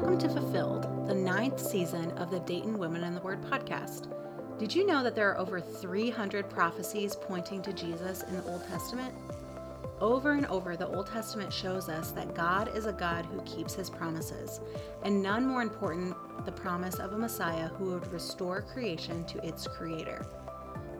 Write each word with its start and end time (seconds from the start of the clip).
Welcome 0.00 0.18
to 0.20 0.30
Fulfilled, 0.30 1.08
the 1.08 1.14
ninth 1.14 1.60
season 1.60 2.12
of 2.12 2.30
the 2.30 2.40
Dayton 2.40 2.78
Women 2.78 3.04
in 3.04 3.14
the 3.14 3.20
Word 3.20 3.42
podcast. 3.42 4.08
Did 4.58 4.74
you 4.74 4.86
know 4.86 5.02
that 5.02 5.14
there 5.14 5.28
are 5.28 5.36
over 5.36 5.60
300 5.60 6.48
prophecies 6.48 7.14
pointing 7.14 7.60
to 7.60 7.74
Jesus 7.74 8.22
in 8.22 8.34
the 8.34 8.44
Old 8.44 8.66
Testament? 8.66 9.14
Over 10.00 10.32
and 10.32 10.46
over, 10.46 10.74
the 10.74 10.88
Old 10.88 11.08
Testament 11.08 11.52
shows 11.52 11.90
us 11.90 12.12
that 12.12 12.34
God 12.34 12.74
is 12.74 12.86
a 12.86 12.94
God 12.94 13.26
who 13.26 13.42
keeps 13.42 13.74
his 13.74 13.90
promises, 13.90 14.60
and 15.02 15.22
none 15.22 15.44
more 15.44 15.60
important 15.60 16.16
the 16.46 16.52
promise 16.52 16.94
of 16.94 17.12
a 17.12 17.18
Messiah 17.18 17.68
who 17.68 17.90
would 17.90 18.10
restore 18.10 18.62
creation 18.62 19.22
to 19.24 19.46
its 19.46 19.66
creator. 19.66 20.24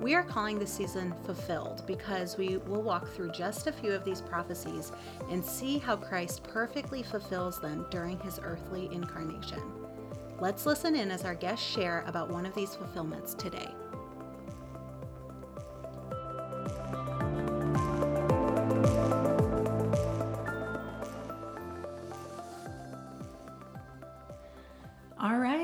We 0.01 0.15
are 0.15 0.23
calling 0.23 0.59
this 0.59 0.73
season 0.73 1.13
Fulfilled 1.27 1.83
because 1.87 2.39
we 2.39 2.57
will 2.57 2.81
walk 2.81 3.07
through 3.13 3.33
just 3.33 3.67
a 3.67 3.73
few 3.73 3.93
of 3.93 4.03
these 4.03 4.23
prophecies 4.23 4.93
and 5.31 5.45
see 5.45 5.77
how 5.77 5.97
Christ 5.97 6.43
perfectly 6.43 7.03
fulfills 7.03 7.61
them 7.61 7.85
during 7.91 8.19
his 8.21 8.41
earthly 8.43 8.89
incarnation. 8.93 9.61
Let's 10.41 10.65
listen 10.65 10.97
in 10.97 11.11
as 11.11 11.27
our 11.27 11.35
guests 11.35 11.67
share 11.67 12.03
about 12.07 12.31
one 12.31 12.47
of 12.47 12.55
these 12.55 12.75
fulfillments 12.75 13.35
today. 13.35 13.69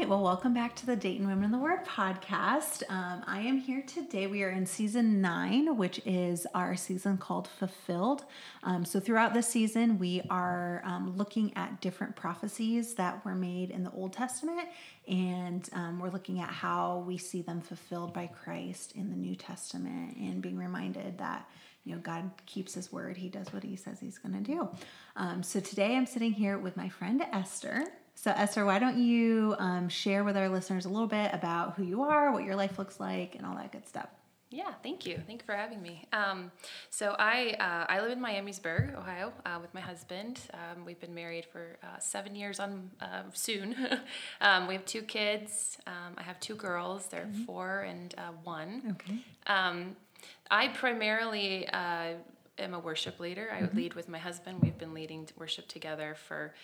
Right. 0.07 0.11
Well, 0.11 0.23
welcome 0.23 0.55
back 0.55 0.77
to 0.77 0.87
the 0.87 0.95
Dayton 0.95 1.27
Women 1.27 1.47
in 1.47 1.51
the 1.51 1.59
Word 1.59 1.85
podcast. 1.85 2.85
Um, 2.89 3.25
I 3.27 3.41
am 3.41 3.59
here 3.59 3.83
today. 3.83 4.29
We 4.29 4.45
are 4.45 4.51
in 4.51 4.65
season 4.65 5.21
nine, 5.21 5.77
which 5.77 6.01
is 6.07 6.47
our 6.55 6.77
season 6.77 7.19
called 7.19 7.49
Fulfilled. 7.49 8.25
Um, 8.63 8.85
so, 8.85 9.01
throughout 9.01 9.35
this 9.35 9.49
season, 9.49 9.99
we 9.99 10.23
are 10.31 10.81
um, 10.85 11.17
looking 11.17 11.53
at 11.57 11.81
different 11.81 12.15
prophecies 12.15 12.95
that 12.95 13.25
were 13.25 13.35
made 13.35 13.71
in 13.71 13.83
the 13.83 13.91
Old 13.91 14.13
Testament, 14.13 14.69
and 15.09 15.69
um, 15.73 15.99
we're 15.99 16.11
looking 16.11 16.41
at 16.41 16.51
how 16.51 17.03
we 17.05 17.19
see 17.19 17.43
them 17.43 17.61
fulfilled 17.61 18.15
by 18.15 18.29
Christ 18.29 18.93
in 18.95 19.11
the 19.11 19.17
New 19.17 19.35
Testament, 19.35 20.17
and 20.19 20.41
being 20.41 20.57
reminded 20.57 21.19
that 21.19 21.49
you 21.85 21.97
know 21.97 22.01
God 22.01 22.31
keeps 22.47 22.75
His 22.75 22.93
word. 22.93 23.17
He 23.17 23.29
does 23.29 23.53
what 23.53 23.65
He 23.65 23.75
says 23.75 23.99
He's 23.99 24.19
going 24.19 24.35
to 24.35 24.53
do. 24.53 24.69
Um, 25.17 25.43
so 25.43 25.59
today, 25.59 25.97
I'm 25.97 26.07
sitting 26.07 26.33
here 26.33 26.59
with 26.59 26.77
my 26.77 26.89
friend 26.89 27.25
Esther. 27.33 27.89
So, 28.17 28.33
Esther, 28.35 28.65
why 28.65 28.79
don't 28.79 28.97
you 28.97 29.55
um, 29.59 29.91
share 29.91 30.25
with 30.25 30.39
our 30.39 30.49
listeners 30.49 30.87
a 30.87 30.89
little 30.89 31.07
bit 31.07 31.31
about 31.35 31.75
who 31.75 31.85
you 31.85 32.03
are, 32.03 32.33
what 32.33 32.45
your 32.45 32.57
life 32.57 32.79
looks 32.79 32.99
like, 32.99 33.35
and 33.35 33.45
all 33.45 33.55
that 33.57 33.71
good 33.71 33.87
stuff? 33.87 34.09
Yeah, 34.51 34.73
thank 34.83 35.07
you. 35.07 35.21
Thank 35.27 35.43
you 35.43 35.45
for 35.45 35.55
having 35.55 35.83
me. 35.83 36.07
Um, 36.15 36.51
so 36.89 37.15
I 37.19 37.57
uh, 37.61 37.93
I 37.93 38.01
live 38.01 38.13
in 38.13 38.21
Miamisburg, 38.21 38.97
Ohio, 38.97 39.35
uh, 39.45 39.59
with 39.61 39.75
my 39.75 39.83
husband. 39.83 40.41
Um, 40.55 40.87
we've 40.87 40.99
been 40.99 41.15
married 41.15 41.45
for 41.45 41.77
uh, 41.83 41.99
seven 41.99 42.35
years 42.35 42.59
on 42.59 42.91
uh, 43.03 43.25
soon. 43.35 43.77
um, 44.41 44.67
we 44.67 44.75
have 44.75 44.87
two 44.87 45.03
kids. 45.03 45.77
Um, 45.87 46.15
I 46.17 46.23
have 46.23 46.41
two 46.41 46.55
girls. 46.55 47.09
They're 47.09 47.27
mm-hmm. 47.27 47.45
four 47.45 47.81
and 47.83 48.15
uh, 48.17 48.33
one. 48.45 48.97
Okay. 49.03 49.19
Um, 49.47 49.95
I 50.51 50.69
primarily 50.69 51.69
uh, 51.69 52.13
am 52.59 52.73
a 52.73 52.79
worship 52.79 53.21
leader. 53.21 53.51
I 53.53 53.63
mm-hmm. 53.63 53.77
lead 53.77 53.95
with 53.95 54.09
my 54.09 54.19
husband. 54.19 54.61
We've 54.63 54.79
been 54.79 54.95
leading 54.95 55.29
worship 55.37 55.69
together 55.69 56.17
for 56.29 56.55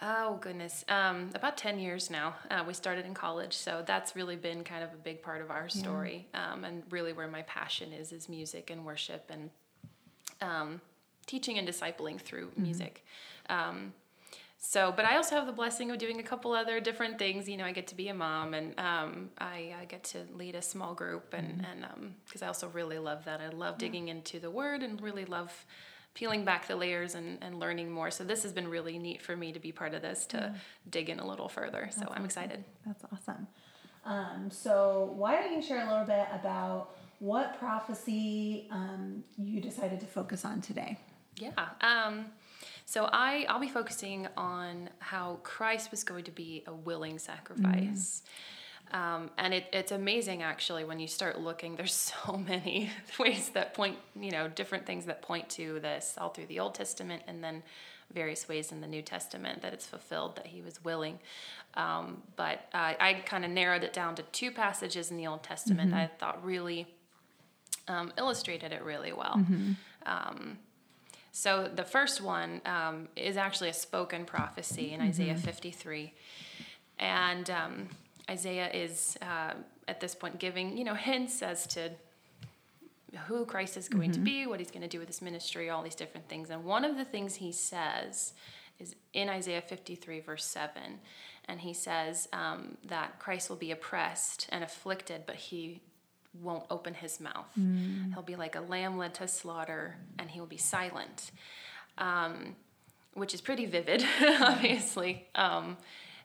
Oh 0.00 0.38
goodness, 0.40 0.84
um, 0.88 1.30
about 1.34 1.56
ten 1.56 1.78
years 1.78 2.10
now. 2.10 2.34
Uh, 2.50 2.64
we 2.66 2.74
started 2.74 3.04
in 3.04 3.14
college, 3.14 3.54
so 3.54 3.82
that's 3.84 4.14
really 4.14 4.36
been 4.36 4.62
kind 4.62 4.84
of 4.84 4.92
a 4.92 4.96
big 4.96 5.22
part 5.22 5.40
of 5.40 5.50
our 5.50 5.68
story, 5.68 6.26
yeah. 6.32 6.52
um, 6.52 6.64
and 6.64 6.82
really 6.90 7.12
where 7.12 7.28
my 7.28 7.42
passion 7.42 7.92
is 7.92 8.12
is 8.12 8.28
music 8.28 8.70
and 8.70 8.84
worship 8.84 9.30
and 9.30 9.50
um, 10.40 10.80
teaching 11.26 11.58
and 11.58 11.66
discipling 11.66 12.20
through 12.20 12.46
mm-hmm. 12.46 12.62
music. 12.62 13.04
Um, 13.48 13.92
so, 14.60 14.92
but 14.94 15.04
I 15.04 15.16
also 15.16 15.36
have 15.36 15.46
the 15.46 15.52
blessing 15.52 15.92
of 15.92 15.98
doing 15.98 16.18
a 16.18 16.22
couple 16.22 16.52
other 16.52 16.80
different 16.80 17.18
things. 17.18 17.48
You 17.48 17.56
know, 17.56 17.64
I 17.64 17.70
get 17.72 17.86
to 17.88 17.94
be 17.94 18.08
a 18.08 18.14
mom, 18.14 18.54
and 18.54 18.78
um, 18.78 19.30
I, 19.38 19.72
I, 19.80 19.84
get 19.84 20.02
to 20.04 20.18
lead 20.34 20.56
a 20.56 20.62
small 20.62 20.94
group, 20.94 21.32
and 21.32 21.62
mm-hmm. 21.62 21.84
and 21.84 22.14
because 22.26 22.42
um, 22.42 22.46
I 22.46 22.48
also 22.48 22.68
really 22.68 22.98
love 22.98 23.24
that. 23.26 23.40
I 23.40 23.50
love 23.50 23.78
digging 23.78 24.08
yeah. 24.08 24.14
into 24.14 24.40
the 24.40 24.50
Word, 24.50 24.82
and 24.82 25.00
really 25.00 25.24
love 25.24 25.64
peeling 26.18 26.44
back 26.44 26.66
the 26.66 26.74
layers 26.74 27.14
and, 27.14 27.38
and 27.42 27.60
learning 27.60 27.88
more. 27.88 28.10
So 28.10 28.24
this 28.24 28.42
has 28.42 28.52
been 28.52 28.66
really 28.66 28.98
neat 28.98 29.22
for 29.22 29.36
me 29.36 29.52
to 29.52 29.60
be 29.60 29.70
part 29.70 29.94
of 29.94 30.02
this 30.02 30.26
to 30.26 30.36
yeah. 30.36 30.54
dig 30.90 31.10
in 31.10 31.20
a 31.20 31.26
little 31.26 31.48
further. 31.48 31.82
That's 31.82 31.96
so 31.96 32.08
I'm 32.10 32.24
excited. 32.24 32.64
That's 32.84 33.04
awesome. 33.12 33.46
Um, 34.04 34.50
so 34.50 35.12
why 35.14 35.40
don't 35.40 35.54
you 35.54 35.62
share 35.62 35.86
a 35.86 35.88
little 35.88 36.06
bit 36.06 36.26
about 36.32 36.96
what 37.20 37.56
prophecy 37.60 38.66
um, 38.72 39.22
you 39.36 39.60
decided 39.60 40.00
to 40.00 40.06
focus 40.06 40.44
on 40.44 40.60
today? 40.60 40.98
Yeah. 41.36 41.52
Um, 41.82 42.26
so 42.84 43.08
I 43.12 43.46
I'll 43.48 43.60
be 43.60 43.68
focusing 43.68 44.26
on 44.36 44.90
how 44.98 45.38
Christ 45.44 45.92
was 45.92 46.02
going 46.02 46.24
to 46.24 46.32
be 46.32 46.64
a 46.66 46.74
willing 46.74 47.20
sacrifice. 47.20 48.22
Mm. 48.24 48.28
Um, 48.90 49.30
and 49.36 49.52
it, 49.52 49.66
it's 49.72 49.92
amazing 49.92 50.42
actually 50.42 50.84
when 50.84 50.98
you 50.98 51.08
start 51.08 51.38
looking 51.40 51.76
there's 51.76 51.92
so 52.26 52.36
many 52.36 52.90
ways 53.18 53.50
that 53.50 53.74
point 53.74 53.96
you 54.18 54.30
know 54.30 54.48
different 54.48 54.86
things 54.86 55.04
that 55.06 55.20
point 55.20 55.48
to 55.50 55.78
this 55.80 56.14
all 56.18 56.30
through 56.30 56.46
the 56.46 56.58
old 56.58 56.74
testament 56.74 57.22
and 57.26 57.44
then 57.44 57.62
various 58.14 58.48
ways 58.48 58.72
in 58.72 58.80
the 58.80 58.86
new 58.86 59.02
testament 59.02 59.60
that 59.60 59.74
it's 59.74 59.86
fulfilled 59.86 60.36
that 60.36 60.46
he 60.46 60.62
was 60.62 60.82
willing 60.82 61.18
um, 61.74 62.22
but 62.36 62.60
uh, 62.72 62.94
i 62.98 63.22
kind 63.26 63.44
of 63.44 63.50
narrowed 63.50 63.84
it 63.84 63.92
down 63.92 64.14
to 64.14 64.22
two 64.32 64.50
passages 64.50 65.10
in 65.10 65.18
the 65.18 65.26
old 65.26 65.42
testament 65.42 65.90
mm-hmm. 65.90 65.98
that 65.98 66.10
i 66.10 66.16
thought 66.18 66.42
really 66.42 66.86
um, 67.88 68.10
illustrated 68.16 68.72
it 68.72 68.82
really 68.82 69.12
well 69.12 69.34
mm-hmm. 69.36 69.72
Um, 70.06 70.58
so 71.32 71.70
the 71.72 71.84
first 71.84 72.20
one 72.20 72.60
um, 72.66 73.08
is 73.14 73.36
actually 73.36 73.68
a 73.68 73.74
spoken 73.74 74.24
prophecy 74.24 74.92
in 74.92 75.00
mm-hmm. 75.00 75.08
isaiah 75.10 75.36
53 75.36 76.12
and 76.98 77.48
um, 77.50 77.88
Isaiah 78.30 78.70
is 78.72 79.16
uh, 79.22 79.54
at 79.86 80.00
this 80.00 80.14
point 80.14 80.38
giving, 80.38 80.76
you 80.76 80.84
know, 80.84 80.94
hints 80.94 81.42
as 81.42 81.66
to 81.68 81.90
who 83.26 83.46
Christ 83.46 83.76
is 83.76 83.88
going 83.88 84.10
mm-hmm. 84.10 84.24
to 84.24 84.30
be, 84.30 84.46
what 84.46 84.60
he's 84.60 84.70
going 84.70 84.82
to 84.82 84.88
do 84.88 84.98
with 84.98 85.08
his 85.08 85.22
ministry, 85.22 85.70
all 85.70 85.82
these 85.82 85.94
different 85.94 86.28
things. 86.28 86.50
And 86.50 86.64
one 86.64 86.84
of 86.84 86.96
the 86.96 87.04
things 87.04 87.36
he 87.36 87.52
says 87.52 88.34
is 88.78 88.94
in 89.12 89.28
Isaiah 89.28 89.62
53, 89.62 90.20
verse 90.20 90.44
7. 90.44 90.82
And 91.46 91.60
he 91.60 91.72
says 91.72 92.28
um, 92.32 92.76
that 92.86 93.18
Christ 93.18 93.48
will 93.48 93.56
be 93.56 93.70
oppressed 93.70 94.46
and 94.50 94.62
afflicted, 94.62 95.22
but 95.26 95.36
he 95.36 95.80
won't 96.42 96.64
open 96.70 96.94
his 96.94 97.20
mouth. 97.20 97.48
Mm. 97.58 98.12
He'll 98.12 98.22
be 98.22 98.36
like 98.36 98.54
a 98.54 98.60
lamb 98.60 98.98
led 98.98 99.14
to 99.14 99.26
slaughter, 99.26 99.96
and 100.18 100.30
he 100.30 100.40
will 100.40 100.46
be 100.46 100.58
silent, 100.58 101.30
um, 101.96 102.54
which 103.14 103.32
is 103.32 103.40
pretty 103.40 103.64
vivid, 103.64 104.04
obviously. 104.40 105.26
Um, 105.34 105.78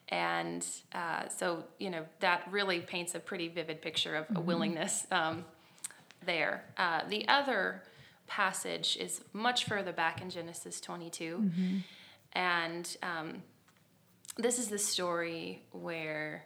and 0.10 0.66
uh, 0.94 1.28
so, 1.28 1.64
you 1.80 1.90
know, 1.90 2.06
that 2.20 2.48
really 2.52 2.80
paints 2.80 3.16
a 3.16 3.20
pretty 3.20 3.48
vivid 3.48 3.82
picture 3.82 4.16
of 4.16 4.26
mm-hmm. 4.26 4.38
a 4.38 4.42
willingness 4.42 5.08
um, 5.12 5.46
there. 6.26 6.66
Uh, 6.78 7.02
the 7.08 7.28
other 7.28 7.84
passage 8.28 8.98
is 9.00 9.22
much 9.34 9.66
further 9.66 9.92
back 9.92 10.22
in 10.22 10.30
Genesis 10.30 10.80
22. 10.82 11.38
Mm-hmm. 11.38 11.78
And 12.34 12.98
um, 13.04 13.44
this 14.38 14.60
is 14.60 14.68
the 14.68 14.78
story 14.78 15.64
where 15.72 16.46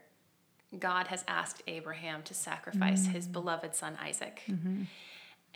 God 0.78 1.08
has 1.08 1.24
asked 1.28 1.64
Abraham 1.68 2.24
to 2.24 2.34
sacrifice 2.34 3.04
mm-hmm. 3.04 3.14
his 3.14 3.28
beloved 3.28 3.74
son 3.74 3.98
Isaac. 4.02 4.44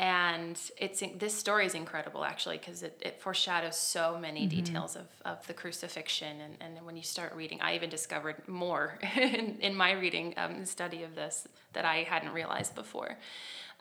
And 0.02 0.60
it's 0.78 1.04
this 1.18 1.36
story 1.36 1.68
is 1.68 1.76
incredible 1.76 2.26
actually 2.26 2.58
because 2.58 2.82
it, 2.82 3.00
it 3.06 3.22
foreshadows 3.22 3.78
so 3.78 4.18
many 4.20 4.48
mm-hmm. 4.48 4.64
details 4.64 4.96
of, 4.96 5.06
of 5.24 5.46
the 5.46 5.54
crucifixion. 5.54 6.42
And, 6.42 6.56
and 6.60 6.86
when 6.88 6.98
you 6.98 7.04
start 7.04 7.36
reading 7.36 7.62
i 7.62 7.76
even 7.76 7.90
discovered 7.90 8.48
more 8.48 8.98
in, 9.16 9.60
in 9.62 9.76
my 9.76 9.92
reading 9.92 10.34
um, 10.38 10.54
and 10.56 10.68
study 10.68 11.04
of 11.04 11.14
this 11.14 11.48
that 11.74 11.86
i 11.86 11.98
hadn't 11.98 12.34
realized 12.34 12.74
before. 12.74 13.16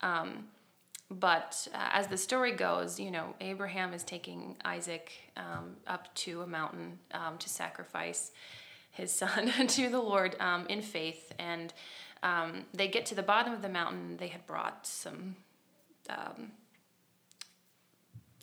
Um, 0.02 0.48
but 1.10 1.66
uh, 1.74 1.88
as 1.94 2.06
the 2.06 2.18
story 2.18 2.52
goes 2.52 3.00
you 3.00 3.10
know 3.10 3.34
abraham 3.40 3.94
is 3.94 4.04
taking 4.04 4.56
isaac 4.62 5.10
um, 5.38 5.76
up 5.86 6.14
to 6.16 6.42
a 6.42 6.46
mountain 6.46 6.98
um, 7.12 7.38
to 7.38 7.48
sacrifice 7.48 8.30
his 8.90 9.10
son 9.20 9.50
to 9.68 9.88
the 9.88 9.98
lord 10.00 10.36
um, 10.38 10.66
in 10.68 10.82
faith. 10.82 11.32
And 11.38 11.72
um, 12.22 12.66
they 12.74 12.88
get 12.88 13.06
to 13.06 13.14
the 13.14 13.22
bottom 13.22 13.54
of 13.54 13.62
the 13.62 13.70
mountain. 13.70 14.18
They 14.18 14.28
had 14.28 14.46
brought 14.46 14.86
some 14.86 15.36
um, 16.10 16.52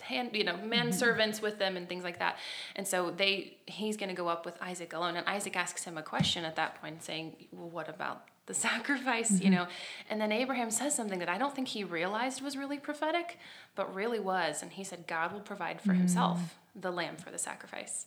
hand 0.07 0.29
you 0.33 0.43
know 0.43 0.57
men 0.57 0.87
mm-hmm. 0.87 0.91
servants 0.91 1.41
with 1.41 1.59
them 1.59 1.75
and 1.77 1.89
things 1.89 2.03
like 2.03 2.19
that 2.19 2.37
and 2.75 2.87
so 2.87 3.11
they 3.11 3.57
he's 3.65 3.97
going 3.97 4.09
to 4.09 4.15
go 4.15 4.27
up 4.27 4.45
with 4.45 4.55
isaac 4.61 4.93
alone 4.93 5.15
and 5.15 5.27
isaac 5.27 5.55
asks 5.55 5.83
him 5.83 5.97
a 5.97 6.03
question 6.03 6.45
at 6.45 6.55
that 6.55 6.79
point 6.81 7.03
saying 7.03 7.35
well 7.51 7.69
what 7.69 7.89
about 7.89 8.23
the 8.45 8.53
sacrifice 8.67 9.31
mm-hmm. 9.31 9.45
you 9.45 9.49
know 9.49 9.67
and 10.09 10.21
then 10.21 10.31
abraham 10.31 10.71
says 10.71 10.95
something 10.95 11.19
that 11.19 11.29
i 11.29 11.37
don't 11.37 11.55
think 11.55 11.67
he 11.67 11.83
realized 11.83 12.41
was 12.41 12.55
really 12.55 12.77
prophetic 12.77 13.37
but 13.75 13.93
really 13.93 14.19
was 14.19 14.61
and 14.61 14.73
he 14.73 14.83
said 14.83 15.05
god 15.07 15.33
will 15.33 15.39
provide 15.39 15.81
for 15.81 15.89
mm-hmm. 15.89 15.99
himself 15.99 16.57
the 16.75 16.91
lamb 16.91 17.17
for 17.17 17.31
the 17.31 17.39
sacrifice 17.39 18.05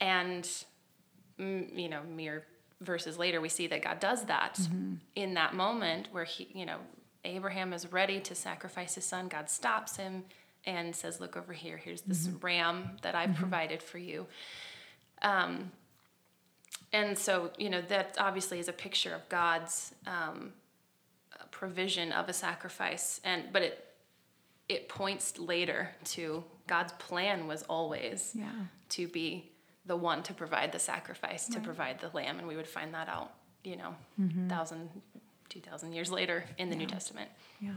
and 0.00 0.64
mm, 1.38 1.78
you 1.78 1.88
know 1.88 2.02
mere 2.14 2.44
verses 2.80 3.18
later 3.18 3.40
we 3.40 3.48
see 3.48 3.66
that 3.66 3.82
god 3.82 3.98
does 3.98 4.26
that 4.26 4.54
mm-hmm. 4.54 4.94
in 5.14 5.34
that 5.34 5.54
moment 5.54 6.08
where 6.12 6.24
he 6.24 6.48
you 6.52 6.66
know 6.66 6.78
Abraham 7.24 7.72
is 7.72 7.90
ready 7.92 8.20
to 8.20 8.34
sacrifice 8.34 8.94
his 8.94 9.04
son. 9.04 9.28
God 9.28 9.50
stops 9.50 9.96
him 9.96 10.24
and 10.64 10.94
says, 10.94 11.20
Look 11.20 11.36
over 11.36 11.52
here. 11.52 11.76
Here's 11.76 12.02
this 12.02 12.26
mm-hmm. 12.26 12.44
ram 12.44 12.90
that 13.02 13.14
I've 13.14 13.30
mm-hmm. 13.30 13.38
provided 13.38 13.82
for 13.82 13.98
you. 13.98 14.26
Um, 15.22 15.72
and 16.92 17.18
so 17.18 17.50
you 17.58 17.70
know 17.70 17.82
that 17.82 18.16
obviously 18.18 18.58
is 18.58 18.68
a 18.68 18.72
picture 18.72 19.14
of 19.14 19.28
God's 19.28 19.94
um, 20.06 20.52
provision 21.50 22.12
of 22.12 22.28
a 22.28 22.32
sacrifice, 22.32 23.20
and 23.24 23.44
but 23.52 23.62
it 23.62 23.84
it 24.68 24.88
points 24.88 25.38
later 25.38 25.90
to 26.04 26.44
God's 26.66 26.92
plan 26.94 27.46
was 27.46 27.62
always 27.64 28.32
Yeah. 28.34 28.50
to 28.90 29.08
be 29.08 29.50
the 29.86 29.96
one 29.96 30.22
to 30.24 30.34
provide 30.34 30.72
the 30.72 30.78
sacrifice, 30.78 31.46
to 31.46 31.54
Right. 31.54 31.64
provide 31.64 31.98
the 32.00 32.10
lamb, 32.10 32.38
and 32.38 32.46
we 32.46 32.56
would 32.56 32.68
find 32.68 32.92
that 32.92 33.08
out, 33.08 33.32
you 33.64 33.76
know, 33.76 33.96
thousand, 34.48 34.90
two 35.60 35.70
thousand 35.70 35.92
years 35.92 36.10
later 36.10 36.44
in 36.58 36.70
the 36.70 36.76
New 36.76 36.86
Testament. 36.86 37.30
Yeah. 37.60 37.70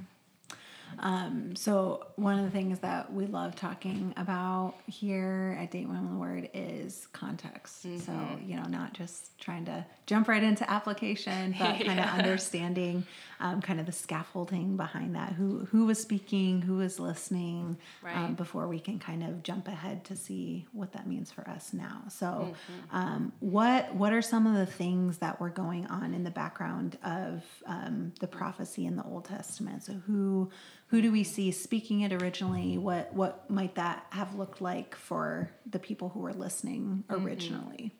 Um, 0.99 1.55
so 1.55 2.07
one 2.15 2.37
of 2.39 2.45
the 2.45 2.51
things 2.51 2.79
that 2.79 3.11
we 3.11 3.25
love 3.25 3.55
talking 3.55 4.13
about 4.17 4.75
here 4.87 5.57
at 5.59 5.71
Dayton 5.71 5.89
Women 5.89 6.05
of 6.05 6.11
the 6.11 6.17
Word 6.17 6.49
is 6.53 7.07
context. 7.13 7.81
So, 7.81 8.13
you 8.45 8.55
know, 8.55 8.63
not 8.63 8.93
just 8.93 9.37
trying 9.39 9.65
to 9.65 9.85
jump 10.05 10.27
right 10.27 10.43
into 10.43 10.69
application, 10.69 11.55
but 11.59 11.85
kind 11.85 11.99
of 11.99 12.05
understanding 12.05 13.05
um, 13.39 13.61
kind 13.61 13.79
of 13.79 13.85
the 13.85 13.91
scaffolding 13.91 14.77
behind 14.77 15.15
that. 15.15 15.33
Who 15.33 15.65
who 15.71 15.85
was 15.85 15.99
speaking, 15.99 16.61
who 16.61 16.77
was 16.77 16.99
listening, 16.99 17.77
um, 18.13 18.35
before 18.35 18.67
we 18.67 18.79
can 18.79 18.99
kind 18.99 19.23
of 19.23 19.43
jump 19.43 19.67
ahead 19.67 20.03
to 20.05 20.15
see 20.15 20.67
what 20.71 20.93
that 20.93 21.07
means 21.07 21.31
for 21.31 21.47
us 21.49 21.73
now. 21.73 22.03
So, 22.09 22.53
um, 22.91 23.31
what 23.39 23.93
what 23.95 24.13
are 24.13 24.21
some 24.21 24.45
of 24.45 24.53
the 24.53 24.65
things 24.65 25.17
that 25.17 25.39
were 25.39 25.49
going 25.49 25.87
on 25.87 26.13
in 26.13 26.23
the 26.23 26.31
background 26.31 26.97
of 27.03 27.43
um, 27.65 28.13
the 28.19 28.27
prophecy 28.27 28.85
in 28.85 28.95
the 28.95 29.03
Old 29.03 29.25
Testament? 29.25 29.83
So, 29.83 29.93
who 29.93 30.51
who 30.91 31.01
do 31.01 31.09
we 31.09 31.23
see 31.23 31.51
speaking 31.51 32.01
it 32.01 32.11
originally? 32.11 32.77
What 32.77 33.13
what 33.13 33.49
might 33.49 33.75
that 33.75 34.05
have 34.09 34.35
looked 34.35 34.59
like 34.61 34.93
for 34.93 35.49
the 35.65 35.79
people 35.79 36.09
who 36.09 36.19
were 36.19 36.33
listening 36.33 37.05
mm-hmm. 37.07 37.25
originally? 37.25 37.95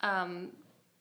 Um, 0.00 0.50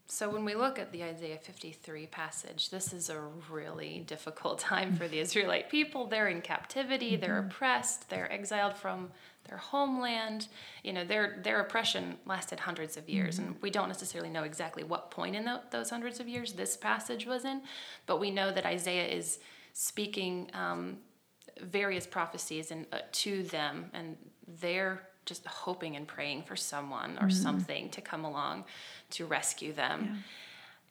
so 0.08 0.28
when 0.28 0.44
we 0.44 0.56
look 0.56 0.80
at 0.80 0.92
the 0.92 1.04
Isaiah 1.04 1.38
53 1.38 2.08
passage, 2.08 2.72
this 2.72 2.94
is 2.94 3.12
a 3.12 3.20
really 3.50 4.04
difficult 4.08 4.58
time 4.72 4.96
for 4.96 5.08
the 5.08 5.20
Israelite 5.20 5.70
people. 5.70 6.08
They're 6.08 6.30
in 6.30 6.42
captivity, 6.42 7.16
they're 7.16 7.40
mm-hmm. 7.42 7.50
oppressed, 7.50 8.10
they're 8.10 8.32
exiled 8.32 8.76
from 8.76 9.12
their 9.48 9.60
homeland. 9.60 10.48
You 10.84 10.94
know, 10.94 11.06
their 11.06 11.38
their 11.44 11.60
oppression 11.60 12.18
lasted 12.26 12.60
hundreds 12.60 12.98
of 12.98 13.08
years, 13.08 13.38
mm-hmm. 13.38 13.50
and 13.50 13.62
we 13.62 13.70
don't 13.70 13.88
necessarily 13.88 14.32
know 14.32 14.46
exactly 14.46 14.84
what 14.84 15.12
point 15.12 15.36
in 15.36 15.46
tho- 15.46 15.62
those 15.70 15.92
hundreds 15.92 16.20
of 16.20 16.28
years 16.28 16.54
this 16.54 16.76
passage 16.76 17.28
was 17.28 17.46
in, 17.46 17.62
but 18.08 18.20
we 18.20 18.32
know 18.32 18.52
that 18.52 18.66
Isaiah 18.66 19.08
is 19.08 19.38
speaking 19.74 20.50
um, 20.54 20.98
various 21.62 22.08
prophecies 22.08 22.72
and 22.72 22.86
uh, 22.92 23.00
to 23.12 23.44
them, 23.44 23.90
and 23.94 24.16
they're 24.62 25.02
just 25.26 25.46
hoping 25.46 25.96
and 25.96 26.08
praying 26.08 26.44
for 26.44 26.56
someone 26.56 27.18
or 27.22 27.30
something 27.30 27.90
to 27.90 28.02
come 28.02 28.26
along 28.26 28.66
to 29.10 29.26
rescue 29.26 29.72
them. 29.74 30.24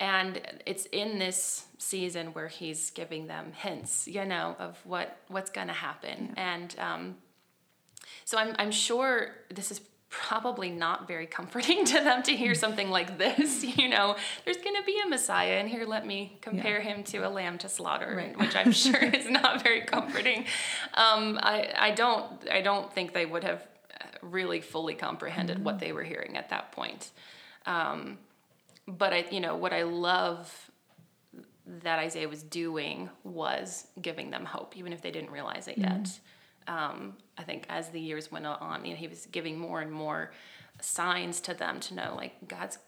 And 0.01 0.41
it's 0.67 0.87
in 0.87 1.19
this 1.19 1.67
season 1.79 2.29
where 2.29 2.49
he's 2.49 2.91
giving 2.91 3.27
them 3.27 3.53
hints, 3.53 4.09
you 4.09 4.25
know, 4.25 4.57
of 4.59 4.81
what 4.85 5.19
what's 5.29 5.51
going 5.51 5.69
to 5.69 5.73
happen. 5.75 6.35
And 6.37 6.75
um, 6.79 7.17
so 8.25 8.39
I'm 8.39 8.55
I'm 8.59 8.71
sure 8.73 9.37
this 9.55 9.71
is 9.71 9.81
probably 10.13 10.71
not 10.71 11.09
very 11.09 11.27
comforting 11.27 11.85
to 11.93 11.95
them 11.95 12.23
to 12.23 12.37
hear 12.37 12.55
something 12.55 12.91
like 12.91 13.19
this. 13.19 13.65
You 13.83 13.89
know, 13.89 14.17
there's 14.45 14.59
going 14.59 14.77
to 14.77 14.83
be 14.85 15.01
a 15.05 15.09
Messiah, 15.09 15.55
and 15.55 15.69
here 15.69 15.87
let 15.87 16.07
me 16.07 16.39
compare 16.43 16.81
him 16.81 17.03
to 17.05 17.19
a 17.27 17.31
lamb 17.31 17.57
to 17.59 17.69
slaughter, 17.69 18.15
Right. 18.15 18.39
which 18.43 18.55
I'm 18.55 18.71
sure 18.71 19.03
is 19.03 19.29
not 19.29 19.63
very 19.63 19.81
comforting. 19.81 20.45
Um, 20.95 21.39
I 21.43 21.73
I 21.77 21.91
don't 21.93 22.27
I 22.51 22.61
don't 22.61 22.93
think 22.93 23.15
they 23.15 23.25
would 23.27 23.43
have 23.45 23.67
uh, 24.01 24.05
really 24.21 24.61
fully 24.61 24.95
comprehended 24.95 25.65
what 25.65 25.81
they 25.81 25.93
were 25.93 26.05
hearing 26.05 26.37
at 26.37 26.51
that 26.51 26.71
point. 26.73 27.11
Um, 27.67 28.19
but 28.87 29.13
I, 29.13 29.25
you 29.31 29.41
know, 29.41 29.57
what 29.57 29.73
I 29.73 29.83
love 29.85 30.71
that 31.83 31.99
Isaiah 31.99 32.29
was 32.29 32.43
doing 32.43 33.09
was 33.25 33.87
giving 34.01 34.31
them 34.31 34.45
hope, 34.45 34.77
even 34.77 34.93
if 34.93 35.01
they 35.01 35.11
didn't 35.11 35.31
realize 35.31 35.67
it 35.67 35.79
yet. 35.79 36.21
Um, 36.69 37.15
I 37.39 37.43
think 37.43 37.67
as 37.69 37.89
the 37.91 38.01
years 38.01 38.31
went 38.31 38.47
on, 38.47 38.85
you 38.85 38.93
know, 38.93 38.97
he 38.97 39.09
was 39.09 39.27
giving 39.27 39.59
more 39.59 39.81
and 39.81 39.91
more 39.91 40.33
signs 40.81 41.41
to 41.43 41.55
them 41.55 41.81
to 41.81 41.95
know, 41.95 42.15
like 42.17 42.49
God's, 42.49 42.79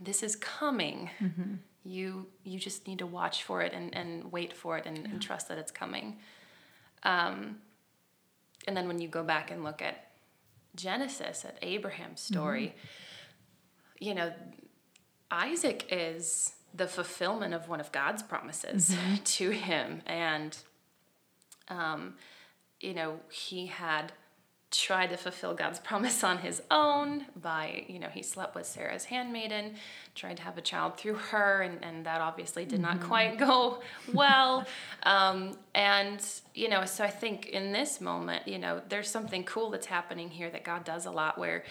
this 0.00 0.22
is 0.22 0.36
coming. 0.36 1.10
You 1.82 2.26
you 2.44 2.58
just 2.58 2.86
need 2.86 2.98
to 2.98 3.06
watch 3.06 3.42
for 3.42 3.62
it 3.62 3.72
and, 3.72 3.94
and 3.94 4.30
wait 4.30 4.52
for 4.52 4.76
it 4.76 4.84
and, 4.84 4.98
and 5.06 5.20
trust 5.22 5.48
that 5.48 5.56
it's 5.56 5.70
coming. 5.70 6.18
Um, 7.02 7.56
and 8.66 8.76
then 8.76 8.86
when 8.86 9.00
you 9.00 9.08
go 9.08 9.22
back 9.22 9.50
and 9.50 9.64
look 9.64 9.80
at 9.80 10.10
Genesis, 10.74 11.44
at 11.44 11.58
Abraham's 11.62 12.20
story, 12.20 12.74
you 13.98 14.14
know, 14.14 14.32
Isaac 15.30 15.86
is 15.90 16.54
the 16.74 16.86
fulfillment 16.86 17.54
of 17.54 17.68
one 17.68 17.80
of 17.80 17.90
God's 17.92 18.22
promises 18.22 18.94
to 19.24 19.50
him. 19.50 20.02
And, 20.06 20.56
um, 21.68 22.14
you 22.80 22.94
know, 22.94 23.20
he 23.30 23.66
had 23.66 24.12
tried 24.70 25.08
to 25.08 25.16
fulfill 25.16 25.54
God's 25.54 25.78
promise 25.90 26.22
on 26.22 26.38
his 26.38 26.62
own 26.70 27.26
by, 27.36 27.84
you 27.88 27.98
know, 27.98 28.08
he 28.08 28.22
slept 28.22 28.54
with 28.54 28.66
Sarah's 28.66 29.04
handmaiden, 29.04 29.74
tried 30.14 30.36
to 30.36 30.42
have 30.42 30.56
a 30.58 30.60
child 30.60 30.96
through 30.96 31.14
her, 31.14 31.62
and, 31.62 31.82
and 31.82 32.06
that 32.06 32.20
obviously 32.20 32.64
did 32.64 32.80
not 32.80 33.00
quite 33.00 33.38
go 33.38 33.80
well. 34.12 34.66
um, 35.02 35.56
and, 35.74 36.24
you 36.54 36.68
know, 36.68 36.84
so 36.84 37.04
I 37.04 37.10
think 37.10 37.46
in 37.46 37.72
this 37.72 38.00
moment, 38.00 38.46
you 38.46 38.58
know, 38.58 38.80
there's 38.88 39.08
something 39.08 39.44
cool 39.44 39.70
that's 39.70 39.86
happening 39.86 40.30
here 40.30 40.50
that 40.50 40.64
God 40.64 40.84
does 40.84 41.06
a 41.06 41.10
lot 41.10 41.38
where 41.38 41.64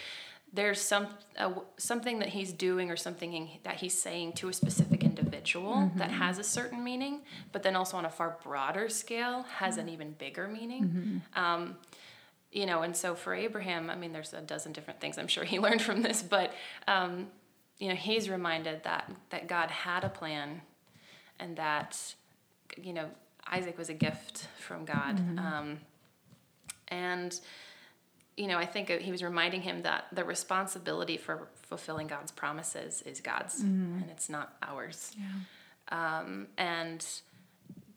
there's 0.52 0.82
some 0.82 1.08
uh, 1.38 1.52
something 1.78 2.20
that 2.20 2.30
he's 2.30 2.52
doing 2.52 2.90
or 2.90 2.96
something 2.96 3.34
in, 3.34 3.50
that 3.64 3.76
he's 3.76 3.98
saying 4.00 4.34
to 4.34 4.50
a 4.50 4.54
specific 4.54 5.04
individual 5.04 5.92
that 5.96 6.12
has 6.12 6.40
a 6.40 6.44
certain 6.44 6.84
meaning, 6.84 7.22
but 7.52 7.64
then 7.64 7.76
also 7.76 7.98
on 7.98 8.06
a 8.06 8.10
far 8.10 8.38
broader 8.44 8.90
scale 8.90 9.44
has 9.58 9.78
an 9.78 9.90
even 9.90 10.12
bigger 10.14 10.48
meaning. 10.48 11.22
Um, 11.36 11.78
you 12.52 12.66
know, 12.66 12.82
and 12.82 12.96
so 12.96 13.14
for 13.14 13.36
Abraham, 13.36 13.90
I 13.92 13.96
mean, 13.96 14.12
there's 14.12 14.34
a 14.34 14.42
dozen 14.42 14.72
different 14.72 15.00
things 15.00 15.18
I'm 15.18 15.28
sure 15.28 15.44
he 15.44 15.60
learned 15.66 15.82
from 15.82 16.02
this, 16.02 16.24
but 16.24 16.54
um, 16.88 17.28
you 17.78 17.90
know, 17.90 17.96
he's 17.96 18.30
reminded 18.30 18.84
that 18.84 19.12
that 19.30 19.48
God 19.48 19.70
had 19.72 20.04
a 20.04 20.10
plan, 20.10 20.62
and 21.40 21.56
that 21.58 21.98
you 22.82 22.94
know 22.94 23.10
Isaac 23.48 23.78
was 23.78 23.90
a 23.90 23.94
gift 23.94 24.48
from 24.60 24.86
God, 24.86 25.20
um, 25.38 25.80
and 26.88 27.40
you 28.40 28.48
know, 28.48 28.58
I 28.58 28.66
think 28.66 28.90
he 28.90 29.12
was 29.12 29.22
reminding 29.22 29.62
him 29.70 29.82
that 29.84 30.06
the 30.14 30.24
responsibility 30.24 31.18
for 31.18 31.50
fulfilling 31.70 32.08
God's 32.08 32.32
promises 32.32 33.02
is 33.06 33.20
God's, 33.22 33.60
and 34.02 34.10
it's 34.10 34.30
not 34.30 34.48
ours. 34.62 35.12
Um, 35.92 36.48
and 36.58 37.06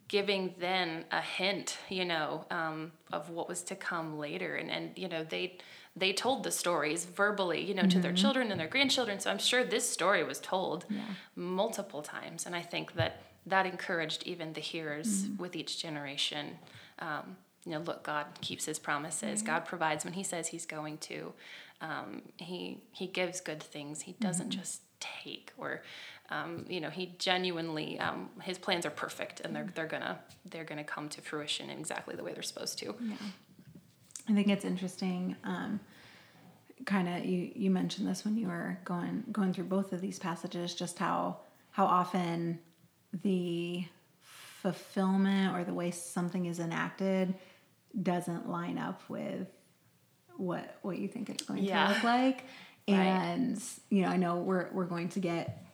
giving 0.09 0.55
then 0.59 1.05
a 1.11 1.21
hint, 1.21 1.79
you 1.89 2.05
know, 2.05 2.45
um, 2.51 2.93
of 3.13 3.31
what 3.31 3.49
was 3.49 3.63
to 3.71 3.75
come 3.77 4.19
later, 4.19 4.57
and 4.57 4.69
and 4.71 4.85
you 4.97 5.09
know 5.09 5.23
they 5.25 5.59
they 5.97 6.13
told 6.13 6.43
the 6.43 6.51
stories 6.51 7.05
verbally, 7.05 7.61
you 7.69 7.75
know, 7.75 7.83
to 7.83 7.99
their 8.01 8.13
children 8.23 8.51
and 8.51 8.59
their 8.61 8.69
grandchildren. 8.69 9.21
So 9.21 9.31
I'm 9.31 9.39
sure 9.39 9.63
this 9.65 9.89
story 9.89 10.25
was 10.25 10.41
told 10.41 10.87
multiple 11.37 12.03
times, 12.03 12.47
and 12.47 12.55
I 12.57 12.63
think 12.63 12.95
that 12.95 13.13
that 13.47 13.65
encouraged 13.67 14.23
even 14.25 14.53
the 14.55 14.61
hearers 14.61 15.27
with 15.39 15.55
each 15.55 15.73
generation. 15.81 16.59
Um, 16.99 17.37
you 17.65 17.73
know, 17.73 17.81
look, 17.81 18.03
God 18.03 18.27
keeps 18.41 18.65
His 18.67 18.79
promises. 18.79 19.43
God 19.43 19.65
provides 19.65 20.05
when 20.05 20.15
He 20.15 20.23
says 20.23 20.49
He's 20.49 20.67
going 20.67 20.99
to. 20.99 21.33
Um, 21.81 22.23
he 22.37 22.83
He 22.93 23.07
gives 23.07 23.41
good 23.41 23.63
things. 23.63 24.03
He 24.03 24.13
doesn't 24.21 24.51
just 24.51 24.83
take 25.01 25.53
or. 25.57 25.83
Um, 26.31 26.65
you 26.67 26.81
know, 26.81 26.89
he 26.89 27.15
genuinely 27.19 27.99
um, 27.99 28.31
his 28.41 28.57
plans 28.57 28.87
are 28.87 28.91
perfect, 28.91 29.41
and 29.41 29.55
they're 29.55 29.69
they're 29.75 29.87
gonna 29.87 30.19
they're 30.47 30.65
gonna 30.65 30.85
come 30.85 31.11
to 31.11 31.21
fruition 31.21 31.69
in 31.69 31.79
exactly 31.79 32.17
the 32.17 32.25
way 32.25 32.33
they're 32.33 32.43
supposed 32.43 32.79
to. 32.79 32.95
I 34.29 34.33
think 34.33 34.49
it's 34.49 34.65
interesting. 34.65 35.37
Um, 35.45 35.81
kind 36.87 37.09
of, 37.09 37.25
you 37.25 37.53
you 37.55 37.71
mentioned 37.71 38.09
this 38.09 38.25
when 38.25 38.37
you 38.37 38.49
were 38.49 38.79
going 38.85 39.25
going 39.31 39.53
through 39.53 39.65
both 39.65 39.93
of 39.93 40.01
these 40.01 40.19
passages, 40.19 40.75
just 40.75 40.99
how 40.99 41.39
how 41.71 41.85
often 41.85 42.59
the 43.23 43.85
fulfillment 44.23 45.55
or 45.55 45.65
the 45.65 45.75
way 45.75 45.91
something 45.91 46.47
is 46.47 46.61
enacted 46.61 47.35
doesn't 48.01 48.49
line 48.49 48.79
up 48.79 49.03
with 49.09 49.49
what 50.37 50.77
what 50.83 50.99
you 50.99 51.09
think 51.09 51.29
it's 51.31 51.43
going 51.45 51.63
Yeah. 51.63 51.87
to 51.89 51.95
look 51.95 52.03
like. 52.05 52.45
Right. 52.89 52.97
And 52.99 53.63
you 53.91 54.03
know, 54.03 54.09
I 54.09 54.17
know 54.17 54.39
we're 54.39 54.69
we're 54.73 54.87
going 54.87 55.09
to 55.11 55.21
get 55.21 55.65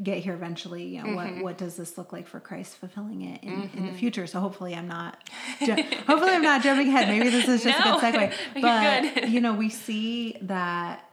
get 0.00 0.18
here 0.18 0.34
eventually. 0.34 0.84
You 0.84 1.02
know, 1.02 1.08
Mm-hmm. 1.08 1.34
what 1.36 1.42
what 1.44 1.58
does 1.58 1.76
this 1.76 1.98
look 1.98 2.12
like 2.12 2.28
for 2.28 2.38
Christ 2.38 2.76
fulfilling 2.76 3.22
it 3.22 3.42
in, 3.42 3.68
in 3.74 3.86
the 3.86 3.92
future? 3.92 4.28
So 4.28 4.38
hopefully, 4.38 4.72
I'm 4.72 4.86
not. 4.86 5.18
ju- 5.64 5.74
hopefully, 6.06 6.30
I'm 6.30 6.42
not 6.42 6.62
jumping 6.62 6.86
ahead. 6.88 7.08
Maybe 7.08 7.28
this 7.28 7.48
is 7.48 7.64
just 7.64 7.84
No, 7.84 7.98
a 7.98 8.00
good 8.00 8.14
segue. 8.14 8.32
But 8.62 9.14
good. 9.14 9.28
you 9.30 9.40
know, 9.40 9.52
we 9.54 9.68
see 9.68 10.36
that 10.42 11.10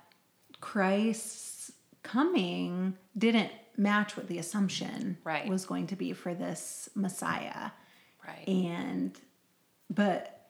Christ's 0.59 1.71
coming 2.03 2.95
didn't 3.17 3.51
match 3.77 4.15
what 4.15 4.27
the 4.27 4.37
assumption 4.37 5.17
Right. 5.23 5.47
was 5.47 5.65
going 5.65 5.87
to 5.87 5.95
be 5.95 6.13
for 6.13 6.33
this 6.33 6.87
Messiah 6.95 7.71
Right. 8.27 8.47
and 8.47 9.19
but 9.89 10.40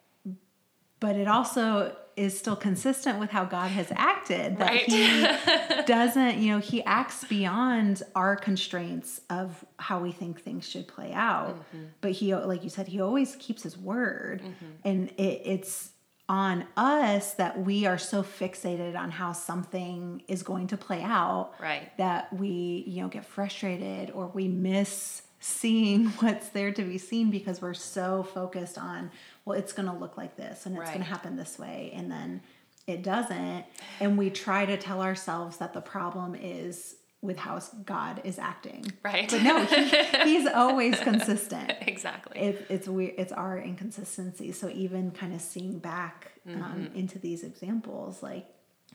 but 1.01 1.17
it 1.17 1.27
also 1.27 1.93
is 2.15 2.37
still 2.37 2.55
consistent 2.55 3.19
with 3.19 3.29
how 3.31 3.43
God 3.45 3.69
has 3.71 3.87
acted. 3.95 4.57
That 4.57 4.67
Right. 4.69 4.89
he 4.89 5.83
doesn't, 5.85 6.37
you 6.37 6.51
know, 6.51 6.59
he 6.59 6.83
acts 6.83 7.23
beyond 7.23 8.03
our 8.15 8.35
constraints 8.35 9.21
of 9.29 9.63
how 9.77 9.99
we 9.99 10.11
think 10.11 10.41
things 10.41 10.67
should 10.67 10.87
play 10.87 11.11
out. 11.13 11.55
Mm-hmm. 11.55 11.85
But 12.01 12.11
he, 12.11 12.35
like 12.35 12.63
you 12.63 12.69
said, 12.69 12.87
he 12.87 12.99
always 13.01 13.35
keeps 13.37 13.63
his 13.63 13.77
word. 13.77 14.41
And 14.83 15.09
it, 15.17 15.41
it's 15.45 15.91
on 16.29 16.65
us 16.77 17.33
that 17.35 17.61
we 17.63 17.85
are 17.85 17.97
so 17.97 18.23
fixated 18.23 18.95
on 18.97 19.09
how 19.11 19.31
something 19.31 20.21
is 20.27 20.43
going 20.43 20.67
to 20.67 20.77
play 20.77 21.01
out 21.01 21.53
Right. 21.59 21.95
that 21.97 22.31
we, 22.33 22.83
you 22.87 23.01
know, 23.01 23.07
get 23.07 23.25
frustrated 23.25 24.11
or 24.11 24.27
we 24.27 24.47
miss 24.49 25.23
seeing 25.39 26.05
what's 26.19 26.49
there 26.49 26.71
to 26.71 26.83
be 26.83 26.97
seen 26.97 27.31
because 27.31 27.61
we're 27.61 27.73
so 27.73 28.23
focused 28.23 28.77
on, 28.77 29.11
well, 29.45 29.57
it's 29.57 29.73
going 29.73 29.87
to 29.87 29.95
look 29.95 30.17
like 30.17 30.37
this 30.37 30.65
and 30.65 30.77
it's 30.77 30.89
going 30.89 31.01
to 31.01 31.05
happen 31.05 31.35
this 31.35 31.57
way. 31.57 31.91
And 31.95 32.11
then 32.11 32.41
it 32.87 33.03
doesn't. 33.03 33.65
And 33.99 34.17
we 34.17 34.29
try 34.29 34.65
to 34.65 34.77
tell 34.77 35.01
ourselves 35.01 35.57
that 35.57 35.73
the 35.73 35.81
problem 35.81 36.35
is 36.35 36.95
with 37.21 37.37
how 37.37 37.59
God 37.85 38.21
is 38.23 38.39
acting. 38.39 38.91
Right. 39.03 39.29
But 39.29 39.43
no, 39.43 39.63
he, 39.65 39.89
he's 40.23 40.47
always 40.47 40.99
consistent. 40.99 41.71
exactly. 41.81 42.39
It, 42.39 42.65
it's 42.69 42.87
weird. 42.87 43.13
It's 43.17 43.31
our 43.31 43.59
inconsistency. 43.59 44.51
So 44.51 44.69
even 44.69 45.11
kind 45.11 45.33
of 45.33 45.41
seeing 45.41 45.77
back 45.79 46.31
um, 46.47 46.55
Mm-hmm. 46.55 46.95
into 46.97 47.19
these 47.19 47.43
examples, 47.43 48.23
like 48.23 48.47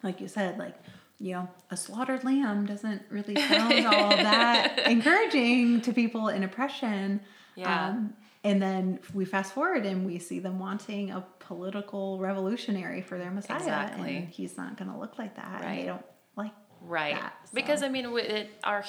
like 0.02 0.20
you 0.20 0.26
said, 0.26 0.58
like 0.58 0.74
you 1.20 1.32
know, 1.32 1.48
a 1.70 1.76
slaughtered 1.76 2.24
lamb 2.24 2.66
doesn't 2.66 3.02
really 3.08 3.36
sound 3.36 3.86
all 3.86 4.10
that 4.10 4.78
encouraging 4.86 5.80
to 5.82 5.92
people 5.92 6.26
in 6.28 6.42
oppression. 6.42 7.20
Yeah. 7.54 7.88
Um, 7.90 8.14
and 8.44 8.60
then 8.62 9.00
we 9.14 9.24
fast 9.24 9.52
forward 9.54 9.84
and 9.86 10.06
we 10.06 10.18
see 10.18 10.38
them 10.38 10.58
wanting 10.58 11.10
a 11.10 11.24
political 11.40 12.18
revolutionary 12.18 13.00
for 13.02 13.18
their 13.18 13.30
Messiah, 13.30 13.56
Exactly. 13.58 14.16
and 14.16 14.28
he's 14.28 14.56
not 14.56 14.76
going 14.76 14.90
to 14.90 14.96
look 14.98 15.18
like 15.18 15.36
that. 15.36 15.56
And 15.56 15.64
Right. 15.64 15.80
they 15.80 15.86
don't 15.86 16.04
like 16.36 16.52
right 16.82 17.14
that, 17.14 17.34
because 17.54 17.82
i 17.82 17.88
mean 17.88 18.04
it, 18.18 18.50
our 18.62 18.84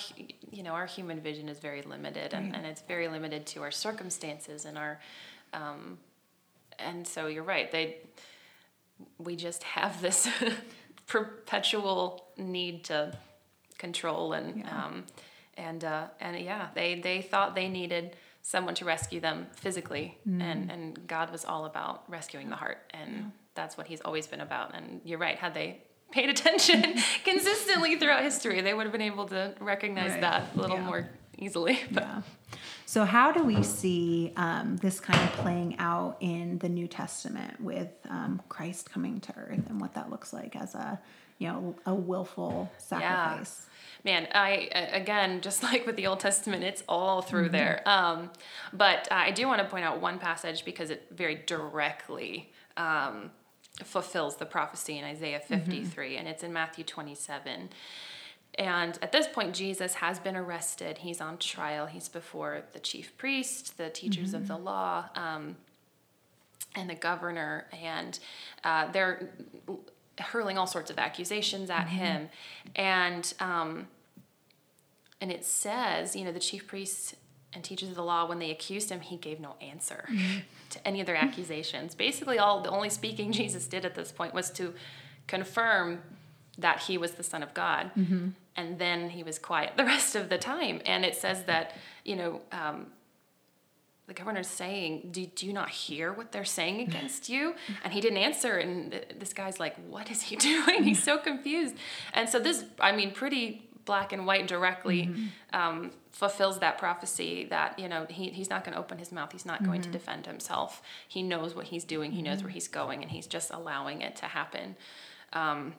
you 0.51 0.61
know 0.61 0.71
our 0.73 0.85
human 0.85 1.21
vision 1.21 1.47
is 1.47 1.57
very 1.59 1.81
limited 1.83 2.33
and, 2.33 2.47
Right. 2.51 2.55
and 2.57 2.65
it's 2.67 2.81
very 2.81 3.07
limited 3.07 3.45
to 3.47 3.61
our 3.63 3.71
circumstances 3.71 4.65
and 4.65 4.77
our 4.77 4.99
um, 5.53 5.97
and 6.77 7.07
so 7.07 7.27
you're 7.27 7.43
right 7.43 7.71
they 7.71 7.97
we 9.17 9.35
just 9.37 9.63
have 9.63 10.01
this 10.01 10.27
perpetual 11.07 12.25
need 12.37 12.83
to 12.85 13.17
control 13.77 14.33
and 14.33 14.59
Yeah. 14.59 14.85
um, 14.85 15.05
and 15.55 15.83
uh, 15.83 16.07
and 16.19 16.37
yeah 16.39 16.67
they 16.75 16.99
they 16.99 17.21
thought 17.21 17.55
they 17.55 17.69
needed 17.69 18.15
someone 18.53 18.73
to 18.75 18.85
rescue 18.85 19.19
them 19.19 19.37
physically 19.63 20.17
Mm. 20.27 20.41
and 20.49 20.71
and 20.71 21.07
God 21.07 21.27
was 21.35 21.43
all 21.51 21.65
about 21.65 21.95
rescuing 22.17 22.49
the 22.49 22.55
heart 22.63 22.79
and 22.99 23.31
that's 23.55 23.75
what 23.77 23.87
he's 23.87 24.01
always 24.07 24.25
been 24.27 24.39
about 24.49 24.67
and 24.75 25.01
you're 25.03 25.19
right 25.27 25.37
had 25.37 25.53
they 25.53 25.69
paid 26.17 26.29
attention 26.29 26.79
consistently 27.25 27.97
throughout 27.99 28.23
history 28.23 28.61
they 28.61 28.73
would 28.73 28.85
have 28.87 28.93
been 28.93 29.09
able 29.13 29.25
to 29.27 29.53
recognize 29.59 30.11
Right. 30.11 30.21
that 30.21 30.41
a 30.55 30.59
little 30.61 30.77
Yeah. 30.77 30.85
more 30.91 31.09
easily 31.37 31.75
but 31.91 32.03
Yeah. 32.03 32.21
So, 32.85 33.03
how 33.03 33.33
do 33.33 33.43
we 33.43 33.63
see 33.63 34.31
um, 34.37 34.77
this 34.77 35.01
kind 35.01 35.21
of 35.27 35.29
playing 35.43 35.71
out 35.77 36.15
in 36.21 36.57
the 36.59 36.69
New 36.69 36.87
Testament 36.87 37.59
with 37.59 37.89
um, 38.09 38.41
Christ 38.47 38.89
coming 38.89 39.19
to 39.27 39.31
earth 39.35 39.65
and 39.69 39.81
what 39.81 39.93
that 39.95 40.09
looks 40.09 40.31
like 40.31 40.55
as 40.55 40.73
a, 40.73 40.97
you 41.37 41.47
know, 41.47 41.75
a 41.85 41.93
willful 41.93 42.71
sacrifice? 42.77 43.61
yeah. 43.61 43.63
Man, 44.05 44.27
I 44.33 44.69
again, 44.93 45.41
just 45.41 45.63
like 45.69 45.85
with 45.85 45.95
the 45.95 46.07
Old 46.07 46.19
Testament, 46.19 46.63
it's 46.63 46.83
all 46.87 47.21
through 47.21 47.45
Mm-hmm. 47.45 47.51
there. 47.51 47.81
Um, 47.85 48.29
but 48.73 49.07
I 49.11 49.31
do 49.31 49.47
want 49.47 49.61
to 49.61 49.67
point 49.67 49.83
out 49.85 49.99
one 50.01 50.19
passage 50.19 50.63
because 50.65 50.89
it 50.89 51.07
very 51.11 51.41
directly 51.45 52.51
um, 52.77 53.31
fulfills 53.83 54.37
the 54.37 54.45
prophecy 54.45 54.97
in 54.97 55.03
Isaiah 55.03 55.41
Mm-hmm. 55.49 55.71
53, 55.71 56.17
and 56.17 56.27
it's 56.27 56.43
in 56.43 56.53
Matthew 56.53 56.83
27. 56.83 57.69
And 58.55 58.97
at 59.03 59.11
this 59.11 59.27
point, 59.27 59.53
Jesus 59.53 59.95
has 59.95 60.17
been 60.19 60.35
arrested. 60.35 60.99
He's 60.99 61.21
on 61.21 61.37
trial. 61.37 61.85
He's 61.85 62.09
before 62.09 62.63
the 62.73 62.79
chief 62.79 63.15
priest, 63.17 63.77
the 63.77 63.89
teachers 63.89 64.33
of 64.33 64.43
Mm-hmm. 64.43 64.53
the 64.53 64.57
law, 64.59 65.05
um, 65.15 65.57
and 66.75 66.89
the 66.89 66.95
governor, 66.95 67.65
and 67.83 68.17
uh, 68.63 68.91
they're 68.91 69.29
hurling 70.19 70.57
all 70.57 70.67
sorts 70.67 70.89
of 70.89 70.97
accusations 70.97 71.69
at 71.69 71.87
him. 71.87 72.29
And 72.75 73.33
um, 73.39 73.87
and 75.19 75.31
it 75.31 75.45
says, 75.45 76.15
you 76.15 76.23
know, 76.23 76.31
the 76.31 76.39
chief 76.39 76.67
priests 76.67 77.15
and 77.53 77.63
teachers 77.63 77.89
of 77.89 77.95
the 77.95 78.03
law, 78.03 78.27
when 78.27 78.39
they 78.39 78.51
accused 78.51 78.89
him, 78.89 79.01
he 79.01 79.17
gave 79.17 79.39
no 79.39 79.55
answer 79.61 80.07
to 80.69 80.87
any 80.87 80.99
of 80.99 81.07
their 81.07 81.15
accusations. 81.15 81.95
Basically, 81.95 82.37
all 82.37 82.61
the 82.61 82.69
only 82.69 82.89
speaking 82.89 83.31
Jesus 83.33 83.67
did 83.67 83.85
at 83.85 83.95
this 83.95 84.11
point 84.11 84.33
was 84.33 84.51
to 84.51 84.73
confirm 85.27 86.01
that 86.57 86.81
he 86.83 86.97
was 86.97 87.11
the 87.11 87.23
Son 87.23 87.43
of 87.43 87.53
God. 87.53 87.91
And 88.55 88.79
then 88.79 89.11
he 89.11 89.23
was 89.23 89.37
quiet 89.37 89.73
the 89.77 89.85
rest 89.85 90.15
of 90.15 90.29
the 90.29 90.37
time. 90.37 90.81
And 90.85 91.05
it 91.05 91.15
says 91.15 91.43
that, 91.43 91.75
you 92.03 92.15
know, 92.15 92.41
um, 92.51 92.87
the 94.07 94.13
governor's 94.13 94.47
saying, 94.47 95.09
do, 95.11 95.25
do 95.25 95.45
you 95.45 95.51
not 95.51 95.69
hear 95.69 96.13
what 96.13 96.31
they're 96.31 96.45
saying 96.45 96.79
against 96.79 97.27
you? 97.27 97.55
And 97.83 97.91
he 97.91 97.99
didn't 97.99 98.19
answer. 98.19 98.55
And 98.57 98.91
th- 98.91 99.09
this 99.19 99.33
guy's 99.33 99.59
like, 99.59 99.75
what 99.89 100.09
is 100.09 100.21
he 100.21 100.35
doing? 100.37 100.83
He's 100.83 101.03
so 101.03 101.17
confused. 101.17 101.75
And 102.13 102.29
so 102.29 102.39
this, 102.39 102.63
I 102.79 102.93
mean, 102.93 103.11
pretty 103.11 103.67
black 103.83 104.13
and 104.13 104.25
white 104.25 104.47
directly 104.47 105.09
um, 105.53 105.91
fulfills 106.11 106.59
that 106.59 106.77
prophecy 106.77 107.47
that, 107.49 107.79
you 107.79 107.87
know, 107.87 108.05
he, 108.09 108.29
he's 108.29 108.49
not 108.49 108.63
going 108.63 108.73
to 108.73 108.79
open 108.79 108.97
his 108.97 109.11
mouth. 109.11 109.31
He's 109.31 109.45
not 109.45 109.63
going 109.63 109.81
to 109.81 109.89
defend 109.89 110.25
himself. 110.25 110.81
He 111.07 111.21
knows 111.23 111.55
what 111.55 111.67
he's 111.67 111.83
doing. 111.83 112.11
He 112.11 112.21
knows 112.21 112.43
where 112.43 112.51
he's 112.51 112.67
going. 112.67 113.01
And 113.01 113.11
he's 113.11 113.27
just 113.27 113.51
allowing 113.51 114.01
it 114.01 114.15
to 114.17 114.25
happen. 114.25 114.75
Um, 115.33 115.73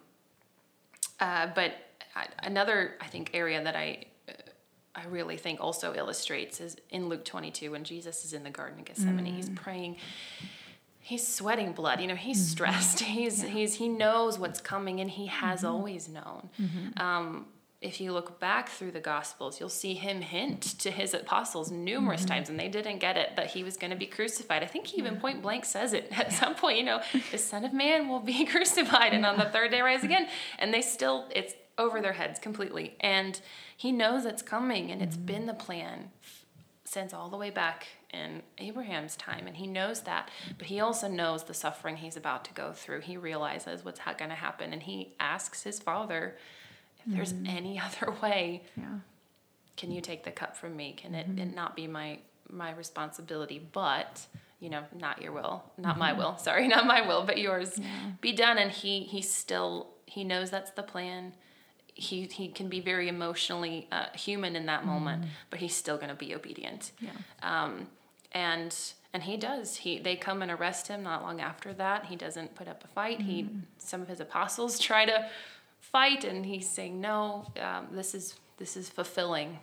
uh, 1.21 1.49
but 1.55 1.73
another, 2.43 2.95
I 3.01 3.07
think, 3.07 3.31
area 3.33 3.63
that 3.63 3.77
I 3.77 4.05
I 4.99 5.07
really 5.09 5.37
think 5.37 5.61
also 5.61 5.95
illustrates 5.95 6.61
is 6.61 6.77
in 6.91 7.09
Luke 7.09 7.25
22 7.25 7.71
when 7.71 7.85
Jesus 7.85 8.25
is 8.25 8.33
in 8.33 8.43
the 8.43 8.51
Garden 8.51 8.81
of 8.81 8.87
Gethsemane. 8.87 9.27
He's 9.27 9.49
mm. 9.49 9.57
praying. 9.57 9.97
He's 11.01 11.27
sweating 11.27 11.73
blood. 11.73 12.01
You 12.01 12.09
know, 12.09 12.17
he's 12.17 12.39
mm-hmm. 12.39 12.51
stressed. 12.51 13.01
He's 13.19 13.43
he's 13.43 13.75
he 13.75 13.89
knows 13.89 14.39
what's 14.39 14.61
coming, 14.61 15.01
and 15.01 15.11
he 15.11 15.27
has 15.27 15.61
mm-hmm. 15.61 15.69
always 15.69 16.09
known. 16.09 16.51
Mm-hmm. 16.61 17.03
Um, 17.03 17.47
if 17.81 18.01
you 18.01 18.13
look 18.13 18.41
back 18.41 18.69
through 18.69 18.91
the 18.91 19.01
Gospels, 19.01 19.61
you'll 19.61 19.69
see 19.69 19.95
him 19.95 20.21
hint 20.21 20.63
to 20.81 20.91
his 20.91 21.15
apostles 21.15 21.71
numerous 21.71 22.25
times, 22.25 22.51
and 22.51 22.59
they 22.59 22.69
didn't 22.69 22.99
get 22.99 23.17
it 23.17 23.37
that 23.37 23.47
he 23.47 23.63
was 23.63 23.77
going 23.77 23.93
to 23.93 23.97
be 23.97 24.07
crucified. 24.07 24.65
I 24.65 24.67
think 24.67 24.89
he 24.89 24.99
even 24.99 25.17
point 25.17 25.43
blank 25.43 25.65
says 25.65 25.93
it 25.93 26.09
at 26.11 26.33
some 26.33 26.57
point. 26.57 26.79
You 26.79 26.85
know, 26.85 27.01
the 27.31 27.39
Son 27.39 27.65
of 27.65 27.73
Man 27.73 28.09
will 28.09 28.21
be 28.21 28.45
crucified, 28.53 29.15
and 29.15 29.25
on 29.25 29.39
the 29.39 29.45
third 29.45 29.71
day 29.71 29.81
rise 29.81 30.03
again. 30.03 30.27
And 30.59 30.75
they 30.75 30.83
still, 30.83 31.29
it's 31.35 31.55
over 31.79 32.01
their 32.01 32.15
heads 32.15 32.39
completely. 32.39 32.97
And 33.01 33.41
he 33.77 33.93
knows 33.93 34.25
it's 34.25 34.43
coming, 34.43 34.91
and 34.91 35.01
it's 35.01 35.17
been 35.17 35.47
the 35.47 35.55
plan 35.55 36.11
since 36.85 37.13
all 37.13 37.29
the 37.29 37.37
way 37.37 37.51
back 37.51 37.87
in 38.13 38.43
Abraham's 38.57 39.15
time, 39.17 39.47
and 39.47 39.57
he 39.57 39.67
knows 39.67 40.03
that. 40.03 40.31
But 40.57 40.69
he 40.69 40.81
also 40.81 41.09
knows 41.09 41.45
the 41.45 41.55
suffering 41.55 41.97
he's 41.97 42.17
about 42.17 42.45
to 42.47 42.55
go 42.55 42.73
through. 42.73 43.03
He 43.03 43.17
realizes 43.17 43.85
what's 43.85 44.01
ha- 44.01 44.15
going 44.15 44.31
to 44.31 44.37
happen, 44.37 44.73
and 44.73 44.83
he 44.83 45.15
asks 45.21 45.63
his 45.63 45.79
father 45.79 46.37
if 46.99 47.15
there's 47.15 47.33
mm-hmm. 47.33 47.57
any 47.57 47.81
other 48.03 48.13
way. 48.23 48.65
Yeah. 48.77 48.99
Can 49.77 49.93
you 49.93 50.01
take 50.01 50.25
the 50.25 50.31
cup 50.31 50.57
from 50.57 50.77
me? 50.77 50.93
Can 50.97 51.15
it, 51.15 51.29
mm-hmm. 51.29 51.39
it 51.39 51.55
not 51.55 51.77
be 51.77 51.87
my 51.87 52.19
my 52.51 52.73
responsibility? 52.73 53.65
But 53.73 54.27
you 54.59 54.71
know, 54.71 54.83
not 54.99 55.23
your 55.23 55.33
will, 55.33 55.63
not 55.77 55.99
my 55.99 56.11
mm-hmm. 56.11 56.19
will. 56.19 56.39
Sorry, 56.39 56.67
not 56.67 56.87
my 56.87 57.07
will, 57.07 57.25
but 57.25 57.39
yours. 57.39 57.79
Be 58.21 58.33
done. 58.33 58.59
And 58.59 58.73
he 58.73 59.01
he 59.01 59.23
still 59.23 59.89
he 60.07 60.25
knows 60.25 60.51
that's 60.51 60.73
the 60.73 60.83
plan. 60.83 61.35
He 61.99 62.27
he 62.27 62.49
can 62.49 62.69
be 62.69 62.81
very 62.81 63.09
emotionally 63.09 63.89
uh, 63.91 64.07
human 64.15 64.57
in 64.57 64.67
that 64.67 64.85
moment, 64.87 65.25
but 65.51 65.59
he's 65.59 65.75
still 65.75 65.97
going 65.97 66.11
to 66.11 66.15
be 66.15 66.35
obedient. 66.35 66.93
Yeah. 67.01 67.11
um, 67.43 67.89
and 68.33 68.75
and 69.13 69.23
he 69.23 69.37
does. 69.37 69.77
He 69.77 69.99
they 69.99 70.17
come 70.17 70.43
and 70.43 70.51
arrest 70.51 70.89
him 70.89 71.03
not 71.03 71.23
long 71.23 71.41
after 71.41 71.73
that. 71.75 72.07
He 72.07 72.17
doesn't 72.17 72.55
put 72.55 72.69
up 72.69 72.85
a 72.85 72.89
fight. 72.89 73.21
He 73.23 73.49
some 73.79 74.03
of 74.03 74.09
his 74.09 74.21
apostles 74.21 74.79
try 74.91 75.07
to 75.07 75.29
fight 75.81 76.25
and 76.25 76.45
he's 76.45 76.69
saying 76.69 77.01
no 77.01 77.47
um, 77.61 77.87
this 77.93 78.15
is 78.15 78.35
this 78.59 78.77
is 78.77 78.89
fulfilling 78.89 79.57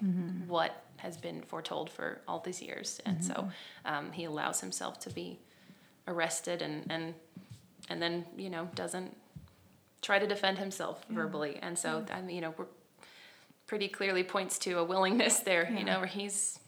what 0.48 0.84
has 0.98 1.18
been 1.18 1.42
foretold 1.44 1.90
for 1.90 2.22
all 2.28 2.40
these 2.40 2.62
years. 2.62 3.02
And 3.06 3.24
so 3.24 3.50
um, 3.86 4.12
he 4.12 4.24
allows 4.24 4.62
himself 4.62 5.00
to 5.02 5.10
be 5.10 5.40
arrested 6.08 6.62
and 6.62 6.86
and 6.90 7.14
and 7.90 8.02
then 8.02 8.26
you 8.38 8.50
know 8.50 8.68
doesn't 8.76 9.16
try 10.06 10.20
to 10.20 10.28
defend 10.28 10.58
himself 10.60 11.04
verbally. 11.10 11.54
And 11.62 11.78
so 11.84 12.06
I 12.12 12.22
mean, 12.22 12.36
you 12.38 12.42
know 12.42 12.54
we're 12.58 12.72
pretty 13.68 13.88
clearly 13.88 14.24
points 14.24 14.60
to 14.60 14.78
a 14.78 14.84
willingness 14.84 15.40
there 15.40 15.64
Yeah. 15.72 15.80
you 15.80 15.86
know 15.86 15.98
where 16.00 16.08
he's 16.20 16.60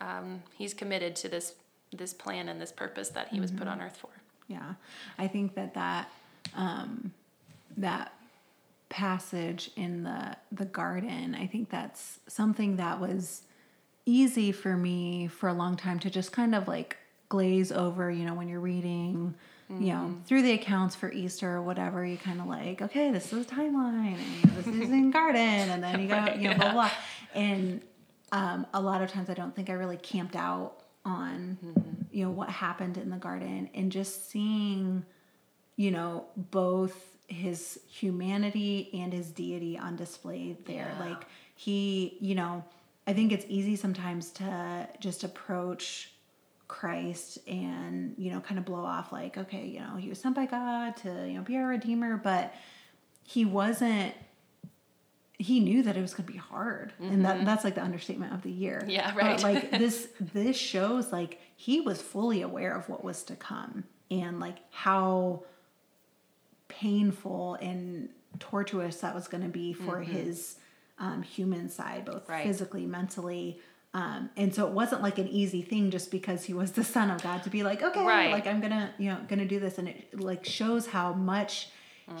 um, 0.00 0.42
he's 0.58 0.74
committed 0.74 1.14
to 1.22 1.28
this 1.28 1.54
this 2.00 2.12
plan 2.12 2.48
and 2.48 2.60
this 2.60 2.72
purpose 2.72 3.08
that 3.10 3.28
he 3.28 3.38
was 3.40 3.50
put 3.52 3.68
on 3.68 3.80
earth 3.80 3.96
for. 3.96 4.10
Yeah, 4.48 4.74
I 5.18 5.26
think 5.28 5.54
that 5.54 5.74
that 5.74 6.10
um, 6.54 7.12
that 7.76 8.12
passage 8.88 9.70
in 9.76 10.02
the 10.04 10.36
the 10.52 10.64
garden, 10.66 11.34
I 11.34 11.46
think 11.46 11.70
that's 11.70 12.18
something 12.28 12.76
that 12.76 13.00
was 13.00 13.42
easy 14.04 14.52
for 14.52 14.76
me 14.76 15.28
for 15.28 15.48
a 15.48 15.54
long 15.54 15.76
time 15.76 15.98
to 16.00 16.10
just 16.10 16.30
kind 16.32 16.54
of 16.54 16.68
like 16.68 16.96
glaze 17.28 17.72
over. 17.72 18.10
You 18.10 18.24
know, 18.26 18.34
when 18.34 18.48
you're 18.48 18.60
reading 18.60 19.34
you 19.68 19.92
know, 19.92 20.14
through 20.26 20.42
the 20.42 20.52
accounts 20.52 20.94
for 20.94 21.10
Easter 21.10 21.50
or 21.50 21.62
whatever, 21.62 22.06
you 22.06 22.16
kind 22.16 22.40
of 22.40 22.46
like, 22.46 22.82
okay, 22.82 23.10
this 23.10 23.32
is 23.32 23.46
a 23.46 23.48
timeline, 23.48 24.16
and 24.16 24.52
this 24.56 24.66
is 24.66 24.90
in 24.90 25.10
garden, 25.10 25.40
and 25.40 25.82
then 25.82 26.00
you 26.00 26.08
go, 26.08 26.14
Right, 26.16 26.38
you 26.38 26.48
know, 26.50 26.54
blah 26.54 26.66
yeah. 26.66 26.72
blah. 26.72 26.90
And 27.34 27.82
um, 28.32 28.66
a 28.72 28.80
lot 28.80 29.02
of 29.02 29.10
times, 29.10 29.28
I 29.28 29.34
don't 29.34 29.54
think 29.54 29.68
I 29.68 29.72
really 29.72 29.96
camped 29.96 30.36
out 30.36 30.82
on, 31.04 31.58
you 32.10 32.24
know, 32.24 32.30
what 32.30 32.48
happened 32.48 32.96
in 32.96 33.10
the 33.10 33.16
garden, 33.16 33.68
and 33.74 33.90
just 33.90 34.30
seeing, 34.30 35.04
you 35.76 35.90
know, 35.90 36.26
both 36.36 37.16
his 37.28 37.80
humanity 37.88 38.90
and 38.94 39.12
his 39.12 39.30
deity 39.30 39.76
on 39.76 39.96
display 39.96 40.56
there. 40.66 40.94
Yeah. 40.96 41.08
Like 41.08 41.26
he, 41.56 42.16
you 42.20 42.34
know, 42.36 42.64
I 43.06 43.12
think 43.12 43.32
it's 43.32 43.46
easy 43.48 43.76
sometimes 43.76 44.30
to 44.32 44.88
just 45.00 45.24
approach 45.24 46.12
Christ 46.68 47.38
and, 47.46 48.14
you 48.18 48.30
know, 48.32 48.40
kind 48.40 48.58
of 48.58 48.64
blow 48.64 48.84
off 48.84 49.12
like, 49.12 49.38
okay, 49.38 49.66
you 49.66 49.80
know, 49.80 49.96
he 49.96 50.08
was 50.08 50.18
sent 50.20 50.34
by 50.34 50.46
God 50.46 50.96
to, 50.98 51.08
you 51.26 51.34
know, 51.34 51.42
be 51.42 51.56
our 51.56 51.66
redeemer, 51.66 52.16
but 52.16 52.52
he 53.24 53.44
wasn't 53.44 54.14
he 55.38 55.60
knew 55.60 55.82
that 55.82 55.98
it 55.98 56.00
was 56.00 56.14
going 56.14 56.26
to 56.26 56.32
be 56.32 56.38
hard 56.38 56.94
and 56.98 57.26
that 57.26 57.44
that's 57.44 57.62
like 57.62 57.74
the 57.74 57.82
understatement 57.82 58.32
of 58.32 58.42
the 58.42 58.50
year 58.50 58.78
Mm-hmm. 58.80 58.90
Yeah, 58.90 59.12
But, 59.14 59.22
right. 59.22 59.42
like 59.42 59.70
this 59.78 60.08
this 60.32 60.56
shows 60.56 61.12
like 61.12 61.38
he 61.56 61.82
was 61.82 62.00
fully 62.00 62.40
aware 62.40 62.74
of 62.74 62.88
what 62.88 63.04
was 63.04 63.22
to 63.24 63.36
come 63.36 63.84
and 64.10 64.40
like 64.40 64.56
how 64.70 65.42
painful 66.68 67.54
and 67.60 68.08
tortuous 68.38 69.00
that 69.00 69.14
was 69.14 69.28
going 69.28 69.42
to 69.42 69.48
be 69.48 69.72
for 69.72 70.00
his 70.00 70.56
um, 70.98 71.22
human 71.22 71.68
side, 71.68 72.04
both 72.06 72.22
Mm-hmm. 72.24 72.32
Right. 72.32 72.46
physically, 72.46 72.86
mentally. 72.86 73.60
Um, 73.96 74.28
and 74.36 74.54
so 74.54 74.66
it 74.66 74.72
wasn't 74.74 75.00
like 75.02 75.18
an 75.18 75.28
easy 75.28 75.62
thing 75.62 75.90
just 75.90 76.10
because 76.10 76.44
he 76.44 76.52
was 76.52 76.72
the 76.72 76.84
son 76.84 77.10
of 77.10 77.22
God 77.22 77.42
to 77.44 77.50
be 77.50 77.62
like, 77.62 77.82
okay, 77.82 78.04
Right. 78.04 78.30
like 78.30 78.46
I'm 78.46 78.60
gonna, 78.60 78.92
you 78.98 79.08
know, 79.10 79.18
gonna 79.26 79.46
do 79.46 79.58
this. 79.58 79.78
And 79.78 79.88
it 79.88 80.20
like 80.20 80.44
shows 80.44 80.86
how 80.88 81.12
much 81.14 81.68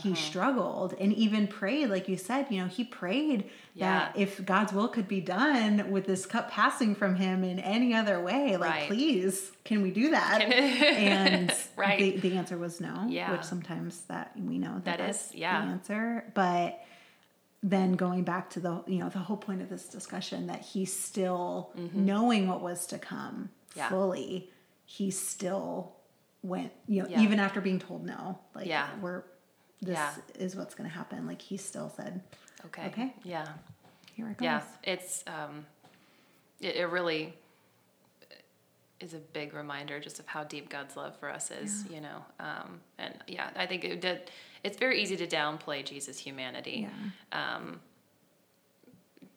he 0.02 0.08
Mm-hmm. 0.10 0.14
struggled 0.14 0.94
and 0.98 1.12
even 1.12 1.46
prayed, 1.46 1.86
like 1.90 2.08
you 2.08 2.16
said, 2.16 2.46
you 2.50 2.60
know, 2.60 2.66
he 2.66 2.82
prayed 2.82 3.48
that 3.76 4.16
if 4.16 4.44
God's 4.44 4.72
will 4.72 4.88
could 4.88 5.06
be 5.06 5.20
done 5.20 5.90
with 5.92 6.06
this 6.06 6.26
cup 6.26 6.50
passing 6.50 6.94
from 6.96 7.14
him 7.14 7.44
in 7.44 7.60
any 7.60 7.94
other 7.94 8.20
way, 8.20 8.56
like 8.56 8.70
Right. 8.70 8.88
please, 8.88 9.52
can 9.64 9.82
we 9.82 9.90
do 9.92 10.10
that? 10.10 10.40
And 10.42 11.52
Right. 11.76 11.98
the, 12.20 12.28
the 12.30 12.36
answer 12.38 12.56
was 12.58 12.80
no. 12.80 13.06
Yeah. 13.08 13.30
Which 13.32 13.44
sometimes 13.44 14.00
that 14.08 14.32
we 14.36 14.58
know 14.58 14.80
that, 14.84 14.98
That 14.98 15.20
yeah. 15.34 15.60
the 15.60 15.66
answer. 15.68 16.24
But 16.34 16.80
then 17.68 17.94
going 17.94 18.22
back 18.22 18.48
to 18.50 18.60
the 18.60 18.82
you 18.86 18.98
know 18.98 19.08
the 19.08 19.18
whole 19.18 19.36
point 19.36 19.60
of 19.60 19.68
this 19.68 19.86
discussion 19.86 20.46
that 20.46 20.60
he's 20.62 20.92
still 20.92 21.72
knowing 21.92 22.46
what 22.48 22.60
was 22.62 22.86
to 22.86 22.98
come 22.98 23.50
Mm-hmm. 23.70 23.78
Yeah. 23.80 23.88
fully, 23.90 24.50
he 24.86 25.10
still 25.10 25.96
went 26.42 26.72
you 26.88 27.02
know 27.02 27.08
Yeah. 27.10 27.20
even 27.20 27.38
after 27.40 27.60
being 27.60 27.78
told 27.78 28.06
no, 28.06 28.38
like 28.54 28.66
Yeah. 28.66 28.88
we're 29.02 29.22
this 29.82 29.98
Yeah. 29.98 30.14
is 30.38 30.56
what's 30.56 30.74
going 30.74 30.88
to 30.88 30.94
happen. 30.96 31.26
Like 31.26 31.42
he 31.42 31.56
still 31.58 31.90
said, 31.94 32.22
Okay. 32.66 32.86
Okay. 32.86 33.14
Yeah. 33.22 33.46
"Here 34.14 34.26
it 34.30 34.38
goes." 34.38 34.44
Yeah. 34.44 34.62
It's 34.82 35.22
um, 35.26 35.66
it, 36.60 36.76
it 36.76 36.86
really 36.88 37.34
is 39.00 39.14
a 39.14 39.18
big 39.18 39.52
reminder 39.54 40.00
just 40.00 40.18
of 40.18 40.26
how 40.26 40.44
deep 40.44 40.68
God's 40.68 40.96
love 40.96 41.16
for 41.18 41.30
us 41.30 41.50
is. 41.50 41.84
You 41.90 42.00
know. 42.00 42.24
Um, 42.40 42.80
and 42.98 43.14
yeah, 43.26 43.50
I 43.56 43.66
think 43.66 43.84
it 43.84 44.00
did. 44.00 44.30
It's 44.64 44.78
very 44.78 45.00
easy 45.00 45.16
to 45.16 45.26
downplay 45.26 45.84
Jesus' 45.84 46.18
humanity. 46.18 46.88
Um, 47.32 47.80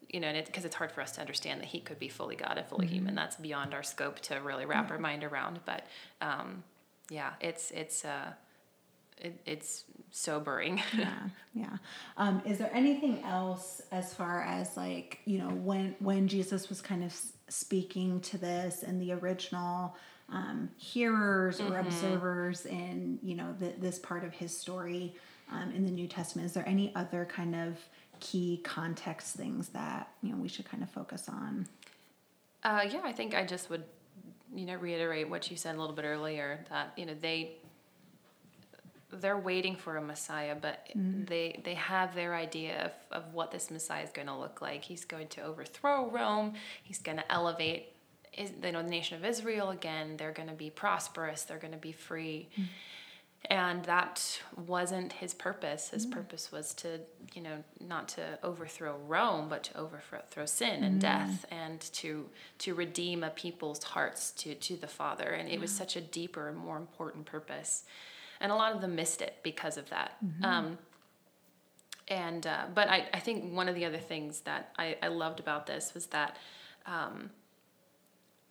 you 0.10 0.20
know, 0.20 0.28
and 0.28 0.44
because 0.46 0.66
it's 0.66 0.76
hard 0.76 0.92
for 0.92 1.02
us 1.02 1.12
to 1.14 1.22
understand 1.22 1.62
that 1.62 1.68
he 1.68 1.80
could 1.80 2.00
be 2.00 2.08
fully 2.10 2.36
God 2.36 2.58
and 2.58 2.68
fully 2.68 2.88
human. 2.88 3.14
That's 3.14 3.36
beyond 3.36 3.74
our 3.74 3.84
scope 3.84 4.20
to 4.22 4.36
really 4.38 4.66
wrap 4.66 4.90
our 4.90 4.98
mind 4.98 5.24
around. 5.24 5.60
But 5.66 5.86
um, 6.22 6.64
yeah, 7.10 7.34
it's 7.42 7.72
it's 7.72 8.04
uh, 8.06 8.34
it, 9.20 9.42
it's 9.46 9.84
sobering. 10.12 10.82
yeah 10.98 11.20
yeah. 11.54 11.78
Um 12.18 12.42
is 12.46 12.58
there 12.58 12.72
anything 12.74 13.24
else 13.24 13.82
as 13.92 14.14
far 14.14 14.42
as 14.42 14.76
like 14.78 15.20
you 15.26 15.38
know 15.38 15.50
when 15.50 15.96
when 16.00 16.28
jesus 16.28 16.70
was 16.70 16.82
kind 16.82 17.04
of 17.04 17.16
speaking 17.48 18.20
to 18.22 18.38
this 18.38 18.84
and 18.84 19.02
the 19.02 19.12
original 19.14 19.96
um 20.32 20.70
hearers 20.78 21.60
or 21.60 21.78
observers 21.78 22.66
in 22.66 23.20
you 23.24 23.36
know 23.36 23.54
the, 23.60 23.74
this 23.80 24.00
part 24.00 24.24
of 24.24 24.34
his 24.34 24.56
story 24.56 25.16
um, 25.52 25.72
in 25.72 25.86
the 25.86 25.92
new 25.92 26.08
testament? 26.08 26.46
Is 26.46 26.54
there 26.54 26.68
any 26.68 26.94
other 26.96 27.26
kind 27.26 27.56
of 27.56 27.78
key 28.20 28.62
context 28.64 29.36
things 29.36 29.70
that 29.70 30.10
you 30.22 30.32
know 30.32 30.38
we 30.38 30.48
should 30.48 30.70
kind 30.70 30.84
of 30.84 30.90
focus 30.90 31.30
on? 31.30 31.68
Uh, 32.64 32.86
yeah, 32.90 33.02
I 33.04 33.14
think 33.14 33.34
I 33.34 33.46
just 33.46 33.70
would, 33.70 33.84
you 34.54 34.66
know, 34.66 34.76
reiterate 34.76 35.30
what 35.30 35.50
you 35.50 35.58
said 35.58 35.76
a 35.76 35.80
little 35.80 35.96
bit 35.96 36.06
earlier 36.06 36.66
that 36.70 36.94
you 36.98 37.06
know 37.06 37.16
they 37.20 37.56
they're 39.12 39.38
waiting 39.38 39.76
for 39.76 39.98
a 39.98 40.02
Messiah, 40.02 40.56
but 40.60 40.88
mm-hmm. 40.96 41.26
they 41.26 41.62
they 41.64 41.74
have 41.74 42.14
their 42.14 42.36
idea 42.36 42.86
of, 43.12 43.24
of 43.24 43.34
what 43.34 43.52
this 43.52 43.72
Messiah 43.72 44.04
is 44.04 44.12
going 44.12 44.28
to 44.28 44.36
look 44.36 44.62
like. 44.62 44.84
He's 44.84 45.06
going 45.06 45.28
to 45.30 45.42
overthrow 45.42 46.10
Rome. 46.10 46.54
He's 46.84 47.00
going 47.00 47.18
to 47.18 47.32
elevate, 47.32 47.94
is 48.38 48.52
you 48.64 48.72
know, 48.72 48.84
the 48.84 48.90
nation 48.90 49.18
of 49.18 49.26
Israel 49.26 49.72
again. 49.72 50.18
They're 50.18 50.32
going 50.32 50.50
to 50.50 50.56
be 50.56 50.70
prosperous. 50.70 51.44
They're 51.44 51.58
going 51.58 51.74
to 51.74 51.80
be 51.80 51.92
free. 51.92 52.50
Mm. 52.58 52.66
And 53.46 53.86
that 53.86 54.42
wasn't 54.68 55.14
his 55.14 55.34
purpose. 55.34 55.90
His 55.90 56.06
mm. 56.06 56.12
purpose 56.12 56.52
was 56.52 56.74
to, 56.76 57.00
you 57.34 57.42
know, 57.42 57.64
not 57.80 58.10
to 58.10 58.38
overthrow 58.44 58.98
Rome, 59.08 59.48
but 59.48 59.64
to 59.64 59.78
overthrow 59.78 60.46
sin 60.46 60.84
and 60.84 60.98
mm. 60.98 61.02
death, 61.02 61.46
and 61.50 61.80
to 61.94 62.30
to 62.60 62.76
redeem 62.76 63.24
a 63.24 63.30
people's 63.30 63.82
hearts 63.84 64.32
to 64.32 64.56
to 64.56 64.76
the 64.76 64.88
Father. 64.88 65.30
And 65.30 65.50
it 65.50 65.60
was 65.60 65.72
such 65.72 65.96
a 65.96 66.02
deeper 66.02 66.50
and 66.50 66.58
more 66.58 66.78
important 66.78 67.26
purpose. 67.26 67.86
And 68.42 68.52
a 68.52 68.56
lot 68.56 68.74
of 68.74 68.82
them 68.82 68.96
missed 68.96 69.22
it 69.22 69.36
because 69.44 69.78
of 69.78 69.90
that. 69.90 70.18
Um, 70.44 70.78
and 72.08 72.48
uh, 72.48 72.66
but 72.74 72.90
I, 72.90 73.08
I 73.14 73.20
think 73.20 73.54
one 73.54 73.70
of 73.70 73.76
the 73.76 73.86
other 73.86 73.98
things 73.98 74.42
that 74.42 74.74
I, 74.78 74.98
I 75.04 75.10
loved 75.10 75.40
about 75.40 75.68
this 75.68 75.94
was 75.94 76.08
that 76.08 76.38
um, 76.86 77.30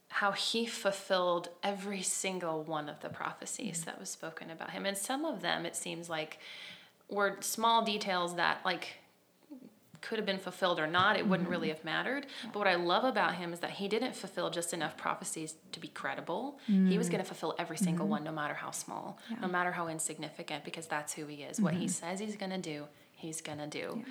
how 0.09 0.33
he 0.33 0.67
fulfilled 0.67 1.49
every 1.63 2.03
single 2.03 2.63
one 2.63 2.89
of 2.89 3.01
the 3.01 3.09
prophecies 3.09 3.85
that 3.85 3.99
was 3.99 4.09
spoken 4.09 4.51
about 4.51 4.71
him. 4.71 4.87
And 4.87 4.97
some 4.97 5.25
of 5.25 5.43
them 5.43 5.67
it 5.67 5.77
seems 5.77 6.09
like 6.09 6.39
were 7.09 7.37
small 7.41 7.85
details 7.85 8.37
that 8.37 8.61
like 8.65 8.98
could 10.01 10.19
have 10.19 10.27
been 10.27 10.39
fulfilled 10.39 10.79
or 10.79 10.87
not 10.87 11.17
it 11.17 11.27
wouldn't 11.27 11.49
really 11.49 11.69
have 11.69 11.85
mattered. 11.85 12.27
But 12.53 12.59
what 12.59 12.69
i 12.69 12.75
love 12.75 13.05
about 13.05 13.35
him 13.35 13.53
is 13.53 13.61
that 13.61 13.71
he 13.71 13.89
didn't 13.89 14.15
fulfill 14.15 14.51
just 14.51 14.73
enough 14.73 14.97
prophecies 14.97 15.55
to 15.73 15.81
be 15.81 15.89
credible. 15.89 16.59
He 16.67 16.99
was 16.99 17.09
going 17.09 17.21
to 17.21 17.27
fulfill 17.27 17.55
every 17.59 17.77
single 17.77 18.07
one 18.07 18.25
no 18.25 18.33
matter 18.33 18.55
how 18.55 18.71
small 18.71 19.19
no 19.41 19.49
matter 19.49 19.73
how 19.73 19.89
insignificant 19.89 20.65
because 20.65 20.87
that's 20.87 21.13
who 21.15 21.27
he 21.27 21.43
is. 21.43 21.61
What 21.61 21.75
he 21.75 21.89
says 21.89 22.21
he's 22.21 22.37
going 22.37 22.51
to 22.53 22.59
do 22.59 22.85
he's 23.15 23.41
going 23.41 23.59
to 23.59 23.67
do 23.67 24.03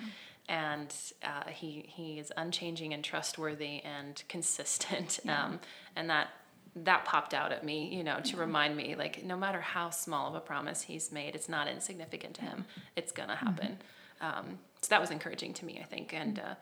and 0.48 0.94
uh, 1.22 1.48
he 1.50 1.84
he 1.88 2.18
is 2.18 2.32
unchanging 2.36 2.92
and 2.94 3.04
trustworthy 3.04 3.80
and 3.84 4.22
consistent 4.28 5.20
um, 5.28 5.60
and 5.96 6.08
that 6.10 6.28
that 6.76 7.04
popped 7.04 7.34
out 7.34 7.50
at 7.52 7.64
me 7.64 7.88
you 7.94 8.04
know 8.04 8.20
to 8.20 8.36
remind 8.36 8.76
me 8.76 8.94
like 8.94 9.24
no 9.24 9.36
matter 9.36 9.60
how 9.60 9.90
small 9.90 10.28
of 10.28 10.34
a 10.34 10.40
promise 10.40 10.82
he's 10.82 11.10
made 11.10 11.34
it's 11.34 11.48
not 11.48 11.66
insignificant 11.68 12.34
to 12.34 12.42
him 12.42 12.64
it's 12.96 13.12
gonna 13.12 13.36
happen. 13.36 13.78
Um, 14.20 14.58
so 14.80 14.88
that 14.90 15.00
was 15.00 15.10
encouraging 15.10 15.52
to 15.54 15.64
me 15.64 15.78
i 15.80 15.84
think. 15.84 16.12
And 16.12 16.38
uh, 16.38 16.54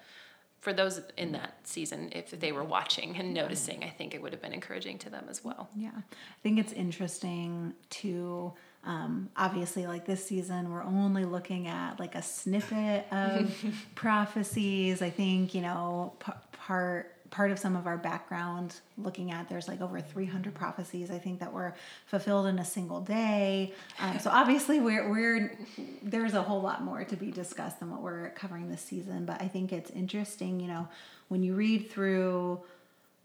for 0.60 0.72
those 0.72 1.00
in 1.16 1.32
that 1.32 1.54
season 1.64 2.08
if 2.12 2.30
they 2.30 2.50
were 2.50 2.64
watching 2.64 3.16
and 3.16 3.32
noticing 3.32 3.84
i 3.84 3.88
think 3.88 4.14
it 4.14 4.22
would 4.22 4.32
have 4.32 4.42
been 4.42 4.52
encouraging 4.54 4.98
to 4.98 5.10
them 5.10 5.26
as 5.28 5.44
well. 5.44 5.68
Yeah, 5.76 5.90
I 5.96 6.40
think 6.42 6.58
it's 6.58 6.72
interesting 6.72 7.74
to 7.90 8.52
um, 8.84 9.30
obviously 9.36 9.86
like 9.86 10.06
this 10.06 10.24
season 10.24 10.70
we're 10.72 10.84
only 10.84 11.24
looking 11.24 11.66
at 11.66 11.98
like 11.98 12.14
a 12.14 12.22
snippet 12.22 13.06
of 13.12 13.52
prophecies. 13.94 15.02
I 15.02 15.10
think 15.10 15.54
you 15.54 15.62
know 15.62 16.14
p- 16.20 16.32
part 16.52 17.12
part 17.30 17.50
of 17.50 17.58
some 17.58 17.76
of 17.76 17.86
our 17.86 17.96
background 17.96 18.80
looking 18.98 19.30
at 19.30 19.48
there's 19.48 19.68
like 19.68 19.80
over 19.80 20.00
300 20.00 20.54
prophecies 20.54 21.10
I 21.10 21.18
think 21.18 21.40
that 21.40 21.52
were 21.52 21.74
fulfilled 22.06 22.46
in 22.46 22.58
a 22.58 22.64
single 22.64 23.00
day. 23.00 23.72
Um, 24.00 24.18
so 24.18 24.30
obviously 24.30 24.80
we're 24.80 25.08
we're 25.08 25.58
there's 26.02 26.34
a 26.34 26.42
whole 26.42 26.60
lot 26.60 26.82
more 26.82 27.04
to 27.04 27.16
be 27.16 27.30
discussed 27.30 27.80
than 27.80 27.90
what 27.90 28.02
we're 28.02 28.30
covering 28.30 28.70
this 28.70 28.82
season. 28.82 29.24
But 29.24 29.42
I 29.42 29.48
think 29.48 29.72
it's 29.72 29.90
interesting, 29.90 30.60
you 30.60 30.68
know, 30.68 30.88
when 31.28 31.42
you 31.42 31.54
read 31.54 31.90
through 31.90 32.60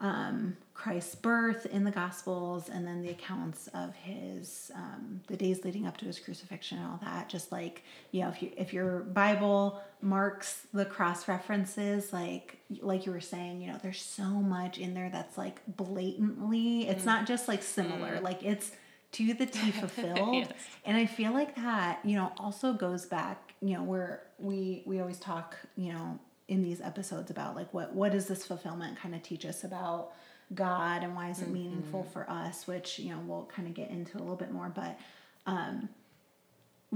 um, 0.02 0.58
Christ's 0.74 1.14
birth 1.14 1.68
in 1.68 1.84
the 1.84 1.92
Gospels, 1.92 2.68
and 2.68 2.86
then 2.86 3.04
the 3.04 3.12
accounts 3.12 3.70
of 3.74 3.94
his 3.96 4.72
um, 4.76 5.22
the 5.28 5.38
days 5.38 5.64
leading 5.64 5.86
up 5.86 5.96
to 5.98 6.06
his 6.06 6.20
crucifixion 6.20 6.80
and 6.80 6.88
all 6.88 7.00
that. 7.04 7.30
Just 7.30 7.52
like 7.52 7.84
you 8.12 8.22
know, 8.22 8.30
if 8.30 8.42
you 8.42 8.52
if 8.58 8.74
your 8.74 9.02
Bible 9.02 9.80
marks 10.02 10.66
the 10.74 10.86
cross 10.86 11.28
references, 11.28 12.12
like 12.12 12.58
like 12.82 13.06
you 13.06 13.12
were 13.12 13.22
saying, 13.22 13.62
you 13.62 13.72
know, 13.72 13.78
there's 13.82 14.02
so 14.02 14.24
much 14.24 14.80
in 14.80 14.96
there 14.96 15.10
that's 15.12 15.38
like 15.38 15.62
blatantly. 15.68 16.88
It's 16.88 17.06
not 17.06 17.28
just 17.28 17.48
like 17.48 17.62
similar. 17.62 18.20
Like 18.20 18.44
it's 18.44 18.72
to 19.14 19.34
the 19.34 19.46
T 19.46 19.72
fulfilled. 19.72 20.36
Yes. 20.36 20.52
And 20.86 20.98
I 20.98 21.06
feel 21.06 21.32
like 21.32 21.56
that, 21.58 22.00
you 22.04 22.16
know, 22.16 22.32
also 22.38 22.74
goes 22.74 23.06
back, 23.06 23.54
you 23.62 23.76
know, 23.76 23.84
where 23.84 24.24
we 24.40 24.84
we 24.86 25.00
always 25.00 25.20
talk, 25.20 25.56
you 25.76 25.94
know, 25.94 26.20
in 26.52 26.62
these 26.62 26.82
episodes 26.82 27.32
about 27.32 27.56
like 27.56 27.74
what 27.74 27.88
what 27.96 28.12
does 28.12 28.28
this 28.28 28.46
fulfillment 28.46 28.98
kind 29.02 29.16
of 29.16 29.24
teach 29.24 29.46
us 29.46 29.64
about 29.64 30.12
God 30.54 31.02
and 31.04 31.16
why 31.16 31.30
is 31.30 31.42
it 31.42 31.48
meaningful 31.50 32.04
for 32.04 32.30
us, 32.30 32.68
which, 32.68 33.00
you 33.00 33.10
know, 33.12 33.20
we'll 33.26 33.46
kind 33.56 33.68
of 33.70 33.74
get 33.74 33.90
into 33.90 34.18
a 34.18 34.20
little 34.20 34.36
bit 34.36 34.52
more, 34.52 34.70
but 34.84 35.00
um, 35.46 35.88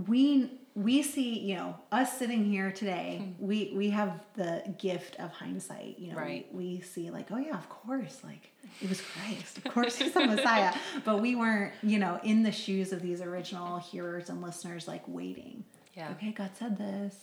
we 0.07 0.51
we 0.75 1.01
see 1.01 1.39
you 1.39 1.55
know 1.55 1.73
us 1.89 2.17
sitting 2.19 2.43
here 2.43 2.69
today 2.69 3.21
Hmm. 3.37 3.47
we 3.47 3.71
we 3.73 3.89
have 3.91 4.11
the 4.35 4.61
gift 4.77 5.15
of 5.21 5.31
hindsight 5.31 5.97
you 5.97 6.11
know 6.11 6.17
Right. 6.17 6.45
we, 6.51 6.75
we 6.75 6.81
see 6.81 7.09
like 7.11 7.31
oh 7.31 7.37
yeah 7.37 7.55
of 7.57 7.69
course 7.69 8.19
like 8.25 8.51
it 8.81 8.89
was 8.89 8.99
christ 8.99 9.59
of 9.59 9.63
course 9.73 9.95
he's 9.95 10.11
the 10.11 10.25
messiah 10.27 10.73
but 11.05 11.21
we 11.21 11.35
weren't 11.37 11.71
you 11.81 11.97
know 11.97 12.19
in 12.23 12.43
the 12.43 12.51
shoes 12.51 12.91
of 12.91 13.01
these 13.01 13.21
original 13.21 13.77
hearers 13.77 14.29
and 14.29 14.41
listeners 14.41 14.85
like 14.85 15.03
waiting 15.07 15.63
Yeah. 15.95 16.09
okay 16.11 16.31
god 16.33 16.49
said 16.59 16.77
this 16.77 17.15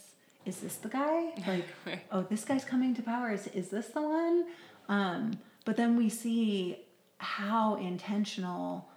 is 0.44 0.60
this 0.60 0.76
the 0.76 0.88
guy? 0.88 1.32
Like 1.46 1.66
Right. 1.86 2.00
oh 2.10 2.22
this 2.22 2.44
guy's 2.44 2.64
coming 2.64 2.94
to 2.94 3.02
power 3.02 3.30
is, 3.32 3.46
is 3.48 3.68
this 3.68 3.88
the 3.88 4.02
one? 4.02 4.44
Um 4.88 5.32
but 5.64 5.76
then 5.76 5.96
we 5.96 6.08
see 6.08 6.78
how 7.18 7.76
intentional 7.76 8.88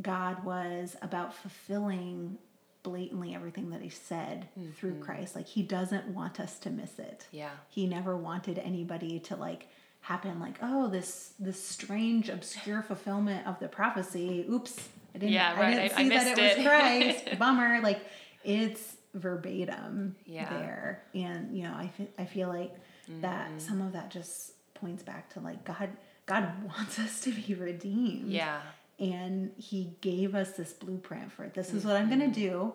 god 0.00 0.42
was 0.44 0.96
about 1.02 1.34
fulfilling 1.34 2.38
blatantly 2.82 3.34
everything 3.34 3.70
that 3.70 3.80
he 3.80 3.88
said 3.88 4.48
through 4.76 4.98
christ. 5.00 5.34
Like 5.36 5.46
he 5.46 5.62
doesn't 5.62 6.08
want 6.08 6.40
us 6.40 6.58
to 6.60 6.70
miss 6.70 6.98
it. 6.98 7.26
Yeah. 7.30 7.50
he 7.68 7.86
never 7.86 8.16
wanted 8.16 8.58
anybody 8.58 9.20
to 9.20 9.36
like 9.36 9.68
happen 10.00 10.38
like 10.38 10.56
oh 10.62 10.88
this 10.88 11.32
this 11.38 11.62
strange 11.62 12.28
obscure 12.28 12.82
fulfillment 12.82 13.46
of 13.46 13.58
the 13.60 13.68
prophecy. 13.68 14.44
Oops 14.50 14.88
i 15.14 15.18
didn't, 15.18 15.32
Yeah, 15.32 15.54
I 15.56 15.70
didn't 15.70 15.78
I- 15.80 15.84
I 15.84 15.88
see 16.02 16.08
that 16.08 16.24
missed 16.26 16.38
it. 16.38 16.56
Was 16.58 16.66
christ. 16.66 17.38
Bummer. 17.38 17.80
Like 17.82 18.00
it's 18.42 18.96
verbatim 19.14 20.16
Yeah. 20.26 20.48
there 20.50 21.02
and 21.14 21.56
you 21.56 21.62
know 21.64 21.72
i, 21.72 21.90
I 22.18 22.24
feel 22.24 22.48
like 22.48 22.74
that 23.20 23.48
Mm-hmm. 23.48 23.58
some 23.58 23.80
of 23.82 23.92
that 23.92 24.10
just 24.10 24.52
points 24.74 25.02
back 25.02 25.32
to 25.34 25.40
like 25.40 25.64
god 25.64 25.90
god 26.26 26.48
wants 26.66 26.98
us 26.98 27.20
to 27.20 27.32
be 27.32 27.54
redeemed 27.54 28.30
Yeah. 28.30 28.60
and 28.98 29.52
he 29.56 29.96
gave 30.00 30.34
us 30.34 30.52
this 30.52 30.72
blueprint 30.72 31.30
for 31.32 31.44
it. 31.44 31.54
This 31.54 31.72
is 31.74 31.84
what 31.84 31.96
I'm 31.96 32.08
going 32.08 32.20
Mm-hmm. 32.20 32.32
to 32.32 32.40
do. 32.40 32.72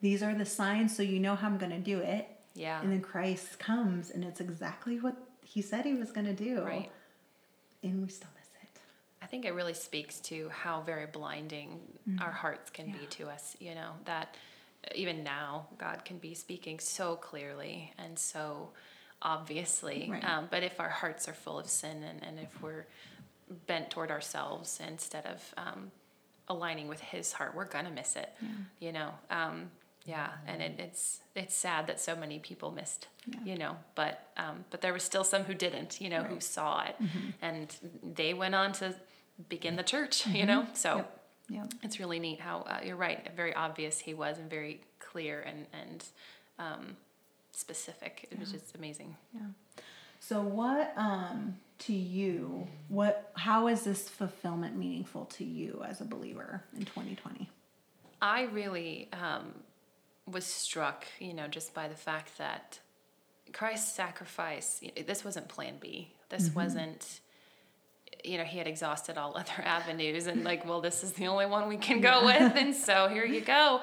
These 0.00 0.22
are 0.22 0.34
the 0.34 0.46
signs 0.46 0.96
so 0.96 1.02
you 1.02 1.20
know 1.20 1.34
how 1.34 1.46
I'm 1.46 1.58
going 1.58 1.72
to 1.72 1.78
do 1.78 1.98
it. 1.98 2.26
Yeah. 2.54 2.80
And 2.80 2.90
then 2.90 3.00
Christ 3.02 3.58
comes 3.58 4.10
and 4.10 4.24
it's 4.24 4.40
exactly 4.40 4.98
what 4.98 5.16
he 5.44 5.60
said 5.60 5.84
he 5.84 5.92
was 5.94 6.10
going 6.10 6.26
to 6.26 6.32
do. 6.32 6.62
Right. 6.62 6.90
And 7.82 8.00
we 8.02 8.08
still 8.08 8.30
miss 8.38 8.48
it. 8.62 8.80
I 9.22 9.26
think 9.26 9.44
it 9.44 9.52
really 9.52 9.74
speaks 9.74 10.20
to 10.20 10.48
how 10.48 10.80
very 10.80 11.06
blinding 11.06 11.80
our 12.20 12.32
hearts 12.32 12.70
can 12.70 12.86
be 12.86 12.92
Mm-hmm. 12.92 13.24
To 13.24 13.28
us, 13.28 13.56
you 13.60 13.74
know, 13.74 13.90
that 14.06 14.36
even 14.94 15.22
now 15.22 15.66
God 15.78 16.04
can 16.04 16.18
be 16.18 16.34
speaking 16.34 16.78
so 16.80 17.16
clearly 17.16 17.92
and 17.98 18.18
so 18.18 18.70
obviously. 19.22 20.08
Right. 20.10 20.24
Um, 20.24 20.48
but 20.50 20.62
if 20.62 20.80
our 20.80 20.88
hearts 20.88 21.28
are 21.28 21.34
full 21.34 21.58
of 21.58 21.68
sin 21.68 22.02
and, 22.02 22.22
and 22.24 22.38
if 22.38 22.62
we're 22.62 22.86
bent 23.66 23.90
toward 23.90 24.10
ourselves 24.10 24.80
instead 24.86 25.26
of 25.26 25.54
um, 25.56 25.90
aligning 26.48 26.88
with 26.88 27.00
His 27.00 27.32
heart, 27.32 27.54
we're 27.54 27.64
going 27.66 27.84
to 27.84 27.90
miss 27.90 28.16
it, 28.16 28.30
Yeah. 28.40 28.48
you 28.80 28.92
know. 28.92 29.10
Um, 29.30 29.70
yeah, 30.06 30.30
and 30.46 30.62
it, 30.62 30.76
it's 30.78 31.20
it's 31.36 31.54
sad 31.54 31.86
that 31.88 32.00
so 32.00 32.16
many 32.16 32.38
people 32.38 32.70
missed, 32.72 33.08
Yeah. 33.26 33.40
you 33.44 33.58
know. 33.58 33.76
But 33.94 34.28
um, 34.38 34.64
but 34.70 34.80
there 34.80 34.92
were 34.94 34.98
still 34.98 35.24
some 35.24 35.44
who 35.44 35.52
didn't, 35.52 36.00
you 36.00 36.08
know, 36.08 36.22
who 36.22 36.40
saw 36.40 36.84
it, 36.84 36.96
and 37.42 37.76
they 38.02 38.32
went 38.32 38.54
on 38.54 38.72
to 38.74 38.94
begin 39.50 39.76
the 39.76 39.82
church, 39.82 40.26
you 40.26 40.46
know. 40.46 40.66
So 40.72 40.96
Yep. 40.96 41.19
Yep. 41.50 41.74
it's 41.82 41.98
really 41.98 42.18
neat 42.18 42.40
how 42.40 42.60
uh, 42.60 42.78
you're 42.84 42.96
right, 42.96 43.28
very 43.36 43.54
obvious 43.54 43.98
he 43.98 44.14
was, 44.14 44.38
and 44.38 44.48
very 44.48 44.80
clear 44.98 45.40
and 45.40 45.66
and 45.72 46.04
um, 46.58 46.96
specific. 47.52 48.28
It 48.30 48.38
was 48.38 48.52
just 48.52 48.74
amazing. 48.74 49.16
Yeah. 49.34 49.82
So 50.20 50.42
what 50.42 50.92
um 50.96 51.56
to 51.80 51.92
you, 51.92 52.68
what 52.88 53.32
how 53.34 53.68
is 53.68 53.82
this 53.82 54.08
fulfillment 54.08 54.76
meaningful 54.76 55.24
to 55.26 55.44
you 55.44 55.82
as 55.86 56.00
a 56.00 56.04
believer 56.04 56.62
in 56.76 56.84
2020? 56.84 57.48
I 58.22 58.42
really 58.42 59.08
um, 59.12 59.54
was 60.26 60.44
struck, 60.44 61.06
you 61.18 61.34
know, 61.34 61.48
just 61.48 61.74
by 61.74 61.88
the 61.88 61.94
fact 61.94 62.36
that 62.38 62.78
Christ's 63.52 63.94
sacrifice, 63.94 64.80
this 65.06 65.24
wasn't 65.24 65.48
plan 65.48 65.76
B. 65.80 66.12
This 66.28 66.54
wasn't, 66.54 67.20
you 68.24 68.38
know, 68.38 68.44
he 68.44 68.58
had 68.58 68.66
exhausted 68.66 69.18
all 69.18 69.36
other 69.36 69.62
avenues 69.64 70.26
and, 70.26 70.44
like, 70.44 70.66
well, 70.66 70.80
this 70.80 71.02
is 71.02 71.12
the 71.12 71.26
only 71.26 71.46
one 71.46 71.68
we 71.68 71.76
can 71.76 72.00
go 72.00 72.24
with. 72.24 72.56
And 72.56 72.74
so 72.88 73.08
here 73.08 73.24
you 73.24 73.40
go. 73.40 73.80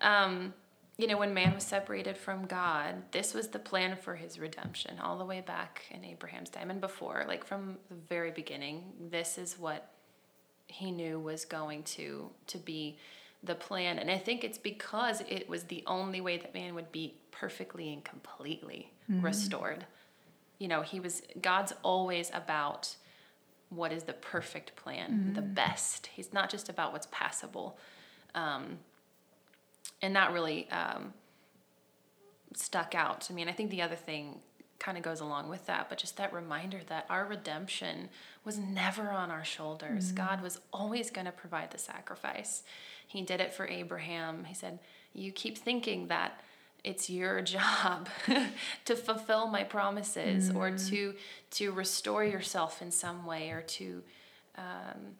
Um, 0.00 0.54
you 0.96 1.06
know, 1.06 1.16
when 1.16 1.32
man 1.32 1.54
was 1.54 1.62
separated 1.62 2.16
from 2.16 2.46
God, 2.46 2.96
this 3.12 3.32
was 3.32 3.48
the 3.48 3.60
plan 3.60 3.96
for 3.96 4.16
his 4.16 4.38
redemption 4.38 4.98
all 4.98 5.16
the 5.16 5.24
way 5.24 5.40
back 5.40 5.84
in 5.92 6.04
Abraham's 6.04 6.50
time 6.50 6.70
and 6.70 6.80
before. 6.80 7.24
Like, 7.28 7.44
from 7.44 7.78
the 7.88 7.94
very 8.08 8.32
beginning, 8.32 8.82
this 9.10 9.38
is 9.38 9.58
what 9.58 9.92
he 10.68 10.90
knew 10.90 11.18
was 11.18 11.44
going 11.44 11.82
to 11.82 12.30
to 12.46 12.58
be 12.58 12.98
the 13.42 13.54
plan 13.54 13.98
and 13.98 14.10
i 14.10 14.18
think 14.18 14.44
it's 14.44 14.58
because 14.58 15.22
it 15.28 15.48
was 15.48 15.64
the 15.64 15.82
only 15.86 16.20
way 16.20 16.36
that 16.36 16.52
man 16.54 16.74
would 16.74 16.90
be 16.92 17.14
perfectly 17.30 17.92
and 17.92 18.04
completely 18.04 18.92
restored 19.22 19.86
you 20.58 20.68
know 20.68 20.82
he 20.82 21.00
was 21.00 21.22
god's 21.40 21.72
always 21.82 22.30
about 22.34 22.94
what 23.70 23.92
is 23.92 24.04
the 24.04 24.12
perfect 24.12 24.74
plan 24.76 25.32
the 25.34 25.42
best. 25.42 26.08
He's 26.08 26.32
not 26.32 26.50
just 26.50 26.68
about 26.68 26.92
what's 26.92 27.08
passable. 27.10 27.78
Um, 28.34 28.78
and 30.00 30.14
that 30.16 30.32
really 30.32 30.70
um, 30.70 31.12
stuck 32.54 32.94
out 32.94 33.20
to 33.22 33.32
me. 33.32 33.42
And 33.42 33.50
i 33.50 33.54
think 33.54 33.70
the 33.70 33.82
other 33.82 33.96
thing 33.96 34.40
kind 34.78 34.96
of 34.96 35.02
goes 35.02 35.18
along 35.18 35.48
with 35.48 35.66
that 35.66 35.88
but 35.88 35.98
just 35.98 36.16
that 36.18 36.32
reminder 36.32 36.80
that 36.86 37.04
our 37.10 37.26
redemption 37.26 38.08
was 38.44 38.58
never 38.58 39.10
on 39.10 39.30
our 39.30 39.44
shoulders. 39.44 40.12
God 40.12 40.40
was 40.40 40.60
always 40.72 41.10
going 41.10 41.24
to 41.26 41.32
provide 41.32 41.72
the 41.72 41.78
sacrifice. 41.78 42.62
He 43.06 43.22
did 43.22 43.40
it 43.40 43.52
for 43.52 43.66
abraham. 43.66 44.44
He 44.44 44.54
said 44.54 44.78
you 45.12 45.32
keep 45.32 45.58
thinking 45.58 46.06
that 46.08 46.40
it's 46.84 47.10
your 47.10 47.40
job 47.56 48.08
to 48.84 48.96
fulfill 48.96 49.48
my 49.48 49.64
promises 49.64 50.50
or 50.50 50.70
to 50.70 51.14
to 51.50 51.72
restore 51.72 52.24
yourself 52.24 52.82
in 52.82 52.90
some 52.90 53.26
way 53.26 53.50
or 53.50 53.62
to 53.62 54.02
um, 54.56 55.14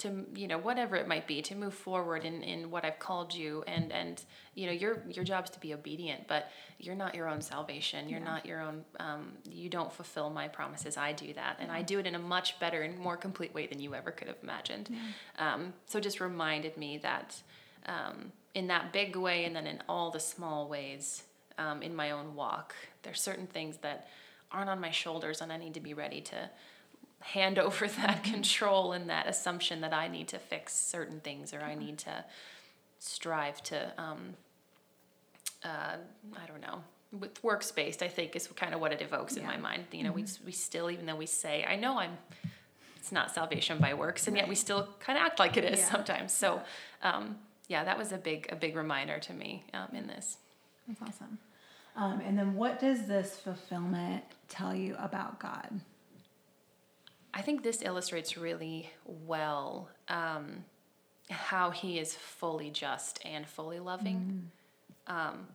to 0.00 0.24
you 0.34 0.48
know 0.48 0.56
whatever 0.56 0.96
it 0.96 1.06
might 1.06 1.26
be 1.26 1.42
to 1.42 1.54
move 1.54 1.74
forward 1.74 2.24
in, 2.24 2.42
in 2.42 2.70
what 2.70 2.84
I've 2.86 2.98
called 2.98 3.34
you. 3.34 3.62
And 3.66 3.92
and 3.92 4.22
you 4.54 4.66
know 4.66 4.72
your 4.72 5.02
your 5.10 5.24
job 5.24 5.44
is 5.44 5.50
to 5.50 5.60
be 5.60 5.74
obedient 5.74 6.26
but 6.26 6.50
you're 6.78 6.94
not 6.94 7.14
your 7.14 7.28
own 7.28 7.42
salvation. 7.42 8.08
You're 8.08 8.20
not 8.20 8.46
your 8.46 8.62
own 8.62 8.82
um, 8.98 9.32
you 9.50 9.68
don't 9.68 9.92
fulfill 9.92 10.30
my 10.30 10.48
promises. 10.48 10.96
I 10.96 11.12
do 11.12 11.34
that. 11.34 11.58
And 11.60 11.70
I 11.70 11.82
do 11.82 11.98
it 11.98 12.06
in 12.06 12.14
a 12.14 12.18
much 12.18 12.58
better 12.58 12.80
and 12.80 12.98
more 12.98 13.16
complete 13.18 13.52
way 13.54 13.66
than 13.66 13.78
you 13.78 13.94
ever 13.94 14.10
could 14.10 14.28
have 14.28 14.38
imagined. 14.42 14.88
Um, 15.38 15.74
so 15.86 15.98
it 15.98 16.02
just 16.02 16.20
reminded 16.20 16.78
me 16.78 16.96
that 16.98 17.42
um, 17.84 18.32
in 18.54 18.66
that 18.68 18.92
big 18.92 19.16
way 19.16 19.44
and 19.44 19.54
then 19.54 19.66
in 19.66 19.82
all 19.88 20.10
the 20.10 20.20
small 20.20 20.68
ways 20.68 21.22
um, 21.58 21.82
in 21.82 21.94
my 21.94 22.10
own 22.10 22.34
walk. 22.34 22.74
There's 23.02 23.20
certain 23.20 23.46
things 23.46 23.78
that 23.78 24.08
aren't 24.50 24.68
on 24.70 24.80
my 24.80 24.90
shoulders 24.90 25.40
and 25.40 25.52
I 25.52 25.56
need 25.56 25.74
to 25.74 25.80
be 25.80 25.94
ready 25.94 26.20
to 26.22 26.50
hand 27.20 27.58
over 27.66 27.86
that 27.86 28.24
control 28.24 28.92
and 28.92 29.08
that 29.10 29.26
assumption 29.26 29.80
that 29.82 29.92
I 29.92 30.08
need 30.08 30.28
to 30.28 30.38
fix 30.38 30.74
certain 30.74 31.20
things 31.20 31.52
or 31.54 31.60
I 31.60 31.74
need 31.74 31.98
to 31.98 32.24
strive 32.98 33.62
to, 33.64 33.92
um, 33.98 34.34
uh, 35.64 35.96
I 36.42 36.46
don't 36.46 36.60
know, 36.60 36.82
with 37.18 37.42
works 37.42 37.72
based, 37.72 38.02
I 38.02 38.08
think 38.08 38.36
is 38.36 38.46
kind 38.48 38.72
of 38.74 38.80
what 38.80 38.92
it 38.92 39.02
evokes 39.02 39.36
in 39.36 39.44
my 39.44 39.56
mind. 39.56 39.84
You 39.92 40.04
know, 40.04 40.12
we, 40.12 40.24
we 40.46 40.52
still, 40.52 40.90
even 40.90 41.06
though 41.06 41.16
we 41.16 41.26
say, 41.26 41.64
I 41.68 41.74
know 41.76 41.98
I'm, 41.98 42.16
it's 42.96 43.10
not 43.10 43.34
salvation 43.34 43.78
by 43.78 43.94
works, 43.94 44.28
and 44.28 44.36
yet 44.36 44.46
we 44.48 44.54
still 44.54 44.86
kind 45.00 45.18
of 45.18 45.24
act 45.24 45.38
like 45.40 45.56
it 45.56 45.64
is 45.64 45.80
Yeah. 45.80 45.90
sometimes. 45.90 46.32
So, 46.32 46.60
um, 47.02 47.36
yeah, 47.70 47.84
that 47.84 47.96
was 47.96 48.10
a 48.10 48.18
big, 48.18 48.48
a 48.50 48.56
big 48.56 48.74
reminder 48.74 49.20
to 49.20 49.32
me 49.32 49.64
um, 49.72 49.88
in 49.94 50.08
this. 50.08 50.38
That's 50.88 51.00
awesome. 51.00 51.38
Um, 51.94 52.20
and 52.26 52.36
then 52.36 52.54
what 52.56 52.80
does 52.80 53.06
this 53.06 53.36
fulfillment 53.36 54.24
tell 54.48 54.74
you 54.74 54.96
about 54.98 55.38
God? 55.38 55.80
I 57.32 57.42
think 57.42 57.62
this 57.62 57.80
illustrates 57.82 58.36
really 58.36 58.90
well 59.06 59.88
um, 60.08 60.64
how 61.30 61.70
he 61.70 62.00
is 62.00 62.12
fully 62.12 62.70
just 62.70 63.24
and 63.24 63.46
fully 63.46 63.78
loving. 63.78 64.50
Um, 65.06 65.46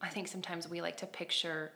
I 0.00 0.08
think 0.08 0.26
sometimes 0.26 0.70
we 0.70 0.80
like 0.80 0.96
to 0.98 1.06
picture 1.06 1.70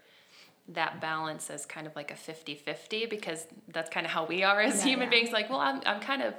that 0.69 1.03
balance 1.03 1.51
as 1.51 1.67
kind 1.67 1.87
of 1.87 1.95
like 1.95 2.11
a 2.11 2.17
50 2.17 2.55
50 2.55 3.05
because 3.07 3.47
that's 3.69 3.91
kind 3.91 4.07
of 4.07 4.13
how 4.13 4.25
we 4.25 4.43
are 4.43 4.63
as 4.63 4.79
Yeah, 4.79 4.85
human 4.93 5.05
yeah. 5.13 5.19
beings. 5.19 5.33
Like, 5.33 5.51
well, 5.51 5.61
I'm, 5.61 5.83
I'm 5.85 6.01
kind 6.01 6.23
of 6.23 6.33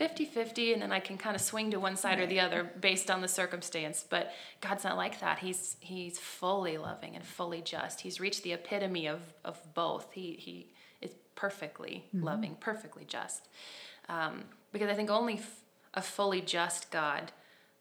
50 0.00 0.24
50 0.24 0.72
and 0.72 0.80
then 0.80 0.92
I 0.92 0.98
can 0.98 1.18
kind 1.18 1.36
of 1.36 1.42
swing 1.42 1.70
to 1.72 1.78
one 1.78 1.94
side 1.94 2.20
or 2.20 2.26
the 2.26 2.40
other 2.40 2.64
based 2.80 3.10
on 3.10 3.20
the 3.20 3.28
circumstance. 3.28 4.02
But 4.08 4.32
God's 4.62 4.82
not 4.82 4.96
like 4.96 5.20
that. 5.20 5.40
He's, 5.40 5.76
he's 5.80 6.18
fully 6.18 6.78
loving 6.78 7.16
and 7.16 7.22
fully 7.22 7.60
just. 7.60 8.00
He's 8.00 8.18
reached 8.18 8.42
the 8.42 8.54
epitome 8.54 9.06
of, 9.06 9.20
of 9.44 9.60
both. 9.74 10.12
He, 10.12 10.32
he 10.38 10.72
is 11.02 11.10
perfectly 11.34 12.06
loving, 12.14 12.56
perfectly 12.58 13.04
just. 13.06 13.46
Um, 14.08 14.44
because 14.72 14.88
I 14.88 14.94
think 14.94 15.10
only 15.10 15.34
f- 15.34 15.60
a 15.92 16.00
fully 16.00 16.40
just 16.40 16.90
God, 16.90 17.30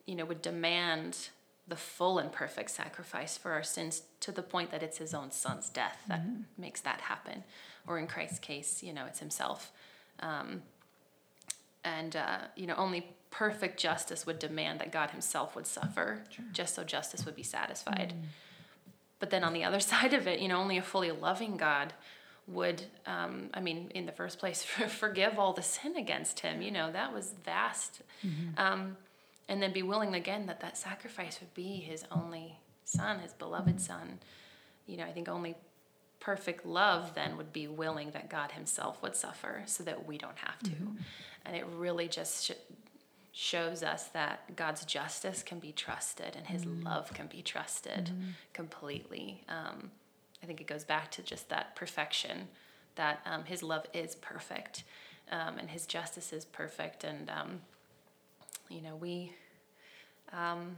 you 0.05 0.15
know, 0.15 0.25
would 0.25 0.41
demand 0.41 1.29
the 1.69 1.77
full 1.77 2.19
and 2.19 2.33
perfect 2.33 2.71
sacrifice 2.71 3.37
for 3.37 3.53
our 3.53 3.63
sins 3.63 4.01
to 4.19 4.33
the 4.33 4.43
point 4.43 4.71
that 4.71 4.83
it's 4.83 4.97
his 4.97 5.13
own 5.13 5.31
son's 5.31 5.69
death 5.69 6.01
that 6.09 6.25
makes 6.57 6.81
that 6.81 6.99
happen. 6.99 7.45
Or 7.87 7.97
in 7.97 8.07
Christ's 8.07 8.39
case, 8.39 8.83
you 8.83 8.91
know, 8.91 9.05
it's 9.05 9.19
himself. 9.19 9.71
Um, 10.19 10.63
and 11.83 12.15
uh, 12.15 12.39
you 12.55 12.67
know 12.67 12.75
only 12.77 13.05
perfect 13.31 13.79
justice 13.79 14.25
would 14.25 14.39
demand 14.39 14.79
that 14.79 14.91
God 14.91 15.11
Himself 15.11 15.55
would 15.55 15.67
suffer, 15.67 16.23
just 16.51 16.75
so 16.75 16.83
justice 16.83 17.25
would 17.25 17.35
be 17.35 17.43
satisfied. 17.43 18.13
Mm. 18.15 18.27
But 19.19 19.29
then 19.29 19.43
on 19.43 19.53
the 19.53 19.63
other 19.63 19.79
side 19.91 20.13
of 20.13 20.27
it, 20.27 20.39
you 20.39 20.47
know, 20.47 20.57
only 20.57 20.77
a 20.77 20.81
fully 20.81 21.11
loving 21.11 21.57
God 21.57 21.93
would, 22.47 22.83
um, 23.05 23.49
I 23.53 23.59
mean, 23.59 23.91
in 23.93 24.05
the 24.05 24.11
first 24.11 24.39
place, 24.39 24.63
forgive 24.87 25.37
all 25.37 25.53
the 25.53 25.61
sin 25.61 25.95
against 25.95 26.39
Him. 26.39 26.61
You 26.61 26.71
know, 26.71 26.91
that 26.91 27.13
was 27.13 27.33
vast. 27.45 28.01
Mm-hmm. 28.25 28.59
Um, 28.59 28.97
and 29.47 29.61
then 29.61 29.73
be 29.73 29.83
willing 29.83 30.13
again 30.13 30.45
that 30.45 30.59
that 30.61 30.77
sacrifice 30.77 31.39
would 31.39 31.53
be 31.53 31.77
His 31.77 32.05
only 32.11 32.57
Son, 32.83 33.19
His 33.19 33.33
beloved 33.33 33.77
Mm. 33.77 33.81
Son. 33.81 34.19
You 34.87 34.97
know, 34.97 35.03
I 35.03 35.11
think 35.11 35.29
only 35.29 35.55
perfect 36.19 36.65
love 36.65 37.13
then 37.15 37.37
would 37.37 37.53
be 37.53 37.67
willing 37.67 38.11
that 38.11 38.29
God 38.29 38.51
Himself 38.51 39.01
would 39.01 39.15
suffer 39.15 39.63
so 39.65 39.83
that 39.83 40.05
we 40.05 40.17
don't 40.17 40.37
have 40.37 40.59
to. 40.63 40.71
And 41.45 41.55
it 41.55 41.65
really 41.77 42.07
just 42.07 42.45
sh- 42.45 42.51
shows 43.31 43.83
us 43.83 44.07
that 44.09 44.55
God's 44.55 44.83
justice 44.85 45.41
can 45.43 45.59
be 45.59 45.71
trusted 45.71 46.35
and 46.35 46.45
His 46.47 46.65
love 46.83 47.13
can 47.13 47.27
be 47.27 47.41
trusted 47.41 48.09
completely. 48.53 49.43
Um, 49.47 49.91
I 50.43 50.45
think 50.45 50.59
it 50.61 50.67
goes 50.67 50.83
back 50.83 51.11
to 51.11 51.21
just 51.21 51.49
that 51.49 51.75
perfection, 51.75 52.49
that 52.95 53.21
um, 53.25 53.45
His 53.45 53.63
love 53.63 53.85
is 53.93 54.15
perfect 54.15 54.83
um, 55.31 55.57
and 55.57 55.69
His 55.69 55.85
justice 55.85 56.33
is 56.33 56.43
perfect. 56.45 57.03
And, 57.03 57.29
um, 57.29 57.61
you 58.69 58.81
know, 58.81 58.95
we. 58.95 59.33
Um, 60.33 60.77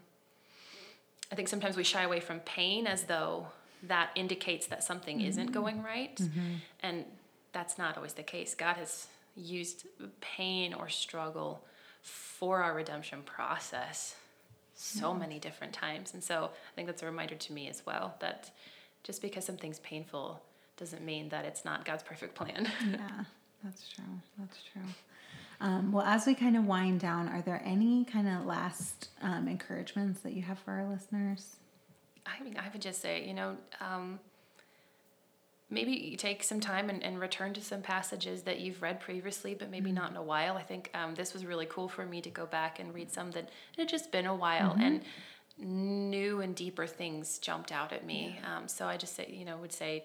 I 1.32 1.36
think 1.36 1.48
sometimes 1.48 1.78
we 1.78 1.84
shy 1.84 2.04
away 2.04 2.20
from 2.20 2.40
pain 2.42 2.88
as 2.88 3.04
though 3.04 3.48
that 3.84 4.12
indicates 4.15 4.67
that 4.67 4.84
something 4.84 5.22
isn't 5.22 5.52
going 5.52 5.82
right. 5.84 6.20
And 6.82 7.06
that's 7.54 7.78
not 7.78 7.98
always 7.98 8.13
the 8.13 8.24
case. 8.24 8.54
God 8.56 8.78
has 8.78 9.08
used 9.36 9.86
pain 10.22 10.74
or 10.74 10.89
struggle 10.89 11.63
for 12.02 12.63
our 12.63 12.74
redemption 12.74 13.22
process 13.24 14.15
so 14.76 15.13
many 15.13 15.38
different 15.39 15.74
times. 15.74 16.13
And 16.13 16.24
so 16.24 16.46
I 16.46 16.76
think 16.76 16.88
that's 16.88 17.04
a 17.04 17.06
reminder 17.06 17.36
to 17.36 17.54
me 17.54 17.70
as 17.70 17.84
well 17.86 18.15
that 18.20 18.52
just 19.04 19.22
because 19.22 19.46
something's 19.46 19.80
painful 19.80 20.41
doesn't 20.78 21.04
mean 21.04 21.30
that 21.30 21.46
it's 21.46 21.63
not 21.63 21.86
God's 21.86 22.04
perfect 22.04 22.36
plan. 22.36 22.67
Yeah, 22.91 23.24
that's 23.63 23.88
true. 23.89 24.04
That's 24.39 24.58
true. 24.74 24.82
Um, 25.60 25.91
well, 25.91 26.04
as 26.04 26.26
we 26.26 26.34
kind 26.34 26.58
of 26.58 26.65
wind 26.65 27.00
down, 27.00 27.30
are 27.30 27.44
there 27.44 27.62
any 27.63 28.04
kind 28.06 28.28
of 28.28 28.46
last 28.48 29.10
um, 29.22 29.48
encouragements 29.48 30.22
that 30.22 30.34
you 30.34 30.41
have 30.41 30.58
for 30.58 30.72
our 30.72 30.88
listeners? 30.89 31.58
I 32.26 32.44
mean, 32.44 32.58
I 32.58 32.70
would 32.72 32.82
just 32.82 33.02
say, 33.02 33.26
you 33.28 33.34
know, 33.34 33.58
um, 33.80 34.20
maybe 35.70 35.92
you 35.92 36.18
take 36.18 36.44
some 36.44 36.60
time 36.60 36.90
and, 36.90 37.04
and 37.04 37.20
return 37.20 37.54
to 37.54 37.62
some 37.62 37.82
passages 37.82 38.44
that 38.44 38.60
you've 38.60 38.82
read 38.82 39.00
previously, 39.00 39.54
but 39.54 39.72
maybe 39.72 39.92
not 39.92 40.12
in 40.12 40.18
a 40.18 40.24
while. 40.24 40.58
I 40.58 40.64
think 40.64 40.92
um, 40.94 41.16
this 41.16 41.34
was 41.34 41.46
really 41.46 41.66
cool 41.66 41.88
for 41.88 42.06
me 42.06 42.22
to 42.22 42.30
go 42.30 42.46
back 42.46 42.80
and 42.80 42.94
read 42.94 43.12
some 43.12 43.32
that 43.32 43.50
had 43.78 43.90
just 43.90 44.12
been 44.12 44.26
a 44.26 44.36
while 44.36 44.76
and 44.80 45.02
new 45.58 46.42
and 46.42 46.56
deeper 46.56 46.88
things 46.88 47.38
jumped 47.40 47.72
out 47.72 47.94
at 47.94 48.06
me. 48.06 48.40
Um, 48.46 48.68
so 48.68 48.88
I 48.88 48.98
just 48.98 49.16
say, 49.16 49.32
you 49.32 49.46
know, 49.46 49.58
would 49.58 49.74
say, 49.74 50.04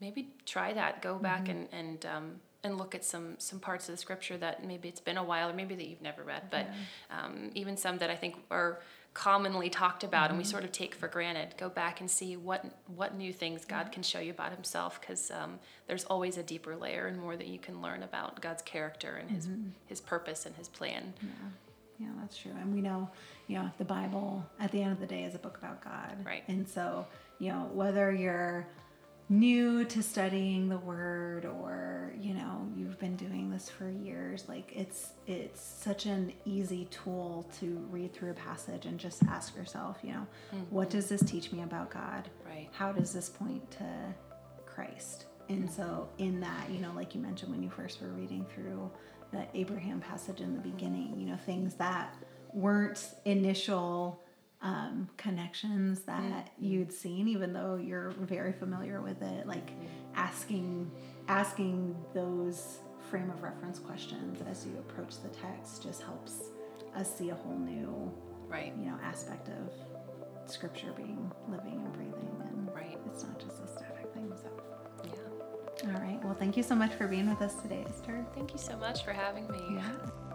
maybe 0.00 0.28
try 0.46 0.72
that. 0.72 1.02
Go 1.02 1.18
back 1.18 1.48
and 1.48 1.68
and 1.72 2.06
um, 2.06 2.40
and 2.64 2.78
look 2.78 2.94
at 2.94 3.04
some 3.04 3.34
some 3.38 3.58
parts 3.58 3.88
of 3.88 3.94
the 3.94 3.98
scripture 3.98 4.36
that 4.38 4.64
maybe 4.64 4.88
it's 4.88 5.00
been 5.00 5.16
a 5.16 5.24
while 5.24 5.50
or 5.50 5.52
maybe 5.52 5.74
that 5.74 5.86
you've 5.86 6.02
never 6.02 6.22
read, 6.22 6.42
but 6.50 6.66
um, 7.10 7.50
even 7.54 7.76
some 7.76 7.98
that 7.98 8.10
I 8.10 8.16
think 8.16 8.36
are 8.50 8.80
commonly 9.18 9.68
talked 9.68 10.04
about 10.04 10.30
and 10.30 10.38
we 10.38 10.44
mm-hmm. 10.44 10.50
sort 10.52 10.62
of 10.62 10.70
take 10.70 10.94
for 10.94 11.08
granted. 11.08 11.52
Go 11.58 11.68
back 11.68 12.00
and 12.00 12.08
see 12.08 12.36
what 12.36 12.64
what 12.86 13.16
new 13.16 13.32
things 13.32 13.64
God 13.64 13.86
mm-hmm. 13.86 13.94
can 13.94 14.02
show 14.04 14.20
you 14.20 14.30
about 14.30 14.52
Himself, 14.52 15.00
because 15.00 15.32
um, 15.32 15.58
there's 15.88 16.04
always 16.04 16.38
a 16.38 16.42
deeper 16.44 16.76
layer 16.76 17.08
and 17.08 17.18
more 17.18 17.36
that 17.36 17.48
you 17.48 17.58
can 17.58 17.82
learn 17.82 18.04
about 18.04 18.40
God's 18.40 18.62
character 18.62 19.16
and 19.16 19.28
His 19.28 19.48
mm-hmm. 19.48 19.70
His 19.86 20.00
purpose 20.00 20.46
and 20.46 20.54
His 20.54 20.68
plan. 20.68 21.12
Yeah, 21.20 22.06
yeah, 22.06 22.12
that's 22.20 22.36
true. 22.36 22.52
And 22.60 22.72
we 22.72 22.80
know, 22.80 23.10
you 23.48 23.58
know, 23.58 23.68
the 23.78 23.84
Bible 23.84 24.46
at 24.60 24.70
the 24.70 24.80
end 24.82 24.92
of 24.92 25.00
the 25.00 25.06
day 25.06 25.24
is 25.24 25.34
a 25.34 25.40
book 25.40 25.58
about 25.58 25.82
God. 25.82 26.24
Right. 26.24 26.44
And 26.46 26.68
so, 26.68 27.04
you 27.40 27.50
know, 27.52 27.68
whether 27.74 28.12
you're 28.12 28.68
new 29.28 29.84
to 29.84 30.02
studying 30.02 30.68
the 30.68 30.78
word 30.78 31.44
or, 31.44 32.14
you 32.18 32.32
know, 32.34 32.66
you've 32.76 32.98
been 32.98 33.16
doing 33.16 33.50
this 33.50 33.68
for 33.68 33.90
years, 33.90 34.48
like 34.48 34.72
it's 34.74 35.10
it's 35.26 35.60
such 35.60 36.06
an 36.06 36.32
easy 36.44 36.86
tool 36.86 37.48
to 37.60 37.86
read 37.90 38.12
through 38.14 38.30
a 38.30 38.34
passage 38.34 38.86
and 38.86 38.98
just 38.98 39.22
ask 39.24 39.54
yourself, 39.56 39.98
you 40.02 40.12
know, 40.12 40.26
mm-hmm. 40.54 40.74
what 40.74 40.90
does 40.90 41.08
this 41.08 41.22
teach 41.22 41.52
me 41.52 41.62
about 41.62 41.90
God? 41.90 42.28
Right. 42.46 42.68
How 42.72 42.92
does 42.92 43.12
this 43.12 43.28
point 43.28 43.70
to 43.72 43.84
Christ? 44.64 45.26
And 45.48 45.70
so, 45.70 45.82
mm-hmm. 45.82 46.24
in 46.24 46.40
that, 46.40 46.70
you 46.70 46.80
know, 46.80 46.92
like 46.94 47.14
you 47.14 47.20
mentioned 47.20 47.52
when 47.52 47.62
you 47.62 47.70
first 47.70 48.00
were 48.00 48.08
reading 48.08 48.46
through 48.54 48.90
the 49.30 49.46
Abraham 49.54 50.00
passage 50.00 50.40
in 50.40 50.54
the 50.54 50.60
beginning, 50.60 51.14
you 51.18 51.26
know, 51.26 51.36
things 51.36 51.74
that 51.74 52.14
weren't 52.54 53.14
initial 53.26 54.22
um, 54.62 55.08
connections 55.16 56.00
that 56.00 56.50
you'd 56.58 56.92
seen, 56.92 57.28
even 57.28 57.52
though 57.52 57.76
you're 57.76 58.10
very 58.10 58.52
familiar 58.52 59.00
with 59.00 59.22
it, 59.22 59.46
like 59.46 59.70
asking 60.14 60.90
asking 61.28 61.94
those 62.14 62.78
frame 63.10 63.30
of 63.30 63.42
reference 63.42 63.78
questions 63.78 64.40
as 64.50 64.66
you 64.66 64.76
approach 64.78 65.20
the 65.22 65.28
text 65.28 65.82
just 65.82 66.02
helps 66.02 66.44
us 66.96 67.14
see 67.16 67.30
a 67.30 67.34
whole 67.34 67.58
new, 67.58 68.10
Right. 68.48 68.74
you 68.78 68.86
know, 68.86 68.98
aspect 69.02 69.48
of 69.48 70.50
scripture 70.50 70.92
being 70.96 71.30
living 71.48 71.74
and 71.84 71.92
breathing 71.92 72.42
and 72.50 72.74
Right. 72.74 72.98
it's 73.06 73.22
not 73.24 73.38
just 73.38 73.62
a 73.62 73.68
static 73.68 74.12
thing. 74.14 74.32
So 74.42 74.50
Yeah. 75.04 75.92
all 75.94 76.00
right. 76.00 76.22
Well, 76.24 76.34
thank 76.34 76.56
you 76.56 76.62
so 76.62 76.74
much 76.74 76.92
for 76.94 77.06
being 77.06 77.28
with 77.28 77.40
us 77.42 77.54
today, 77.62 77.84
Esther. 77.88 78.24
Thank 78.34 78.52
you 78.52 78.58
so 78.58 78.76
much 78.76 79.04
for 79.04 79.12
having 79.12 79.46
me. 79.50 79.60
Yeah. 79.76 80.27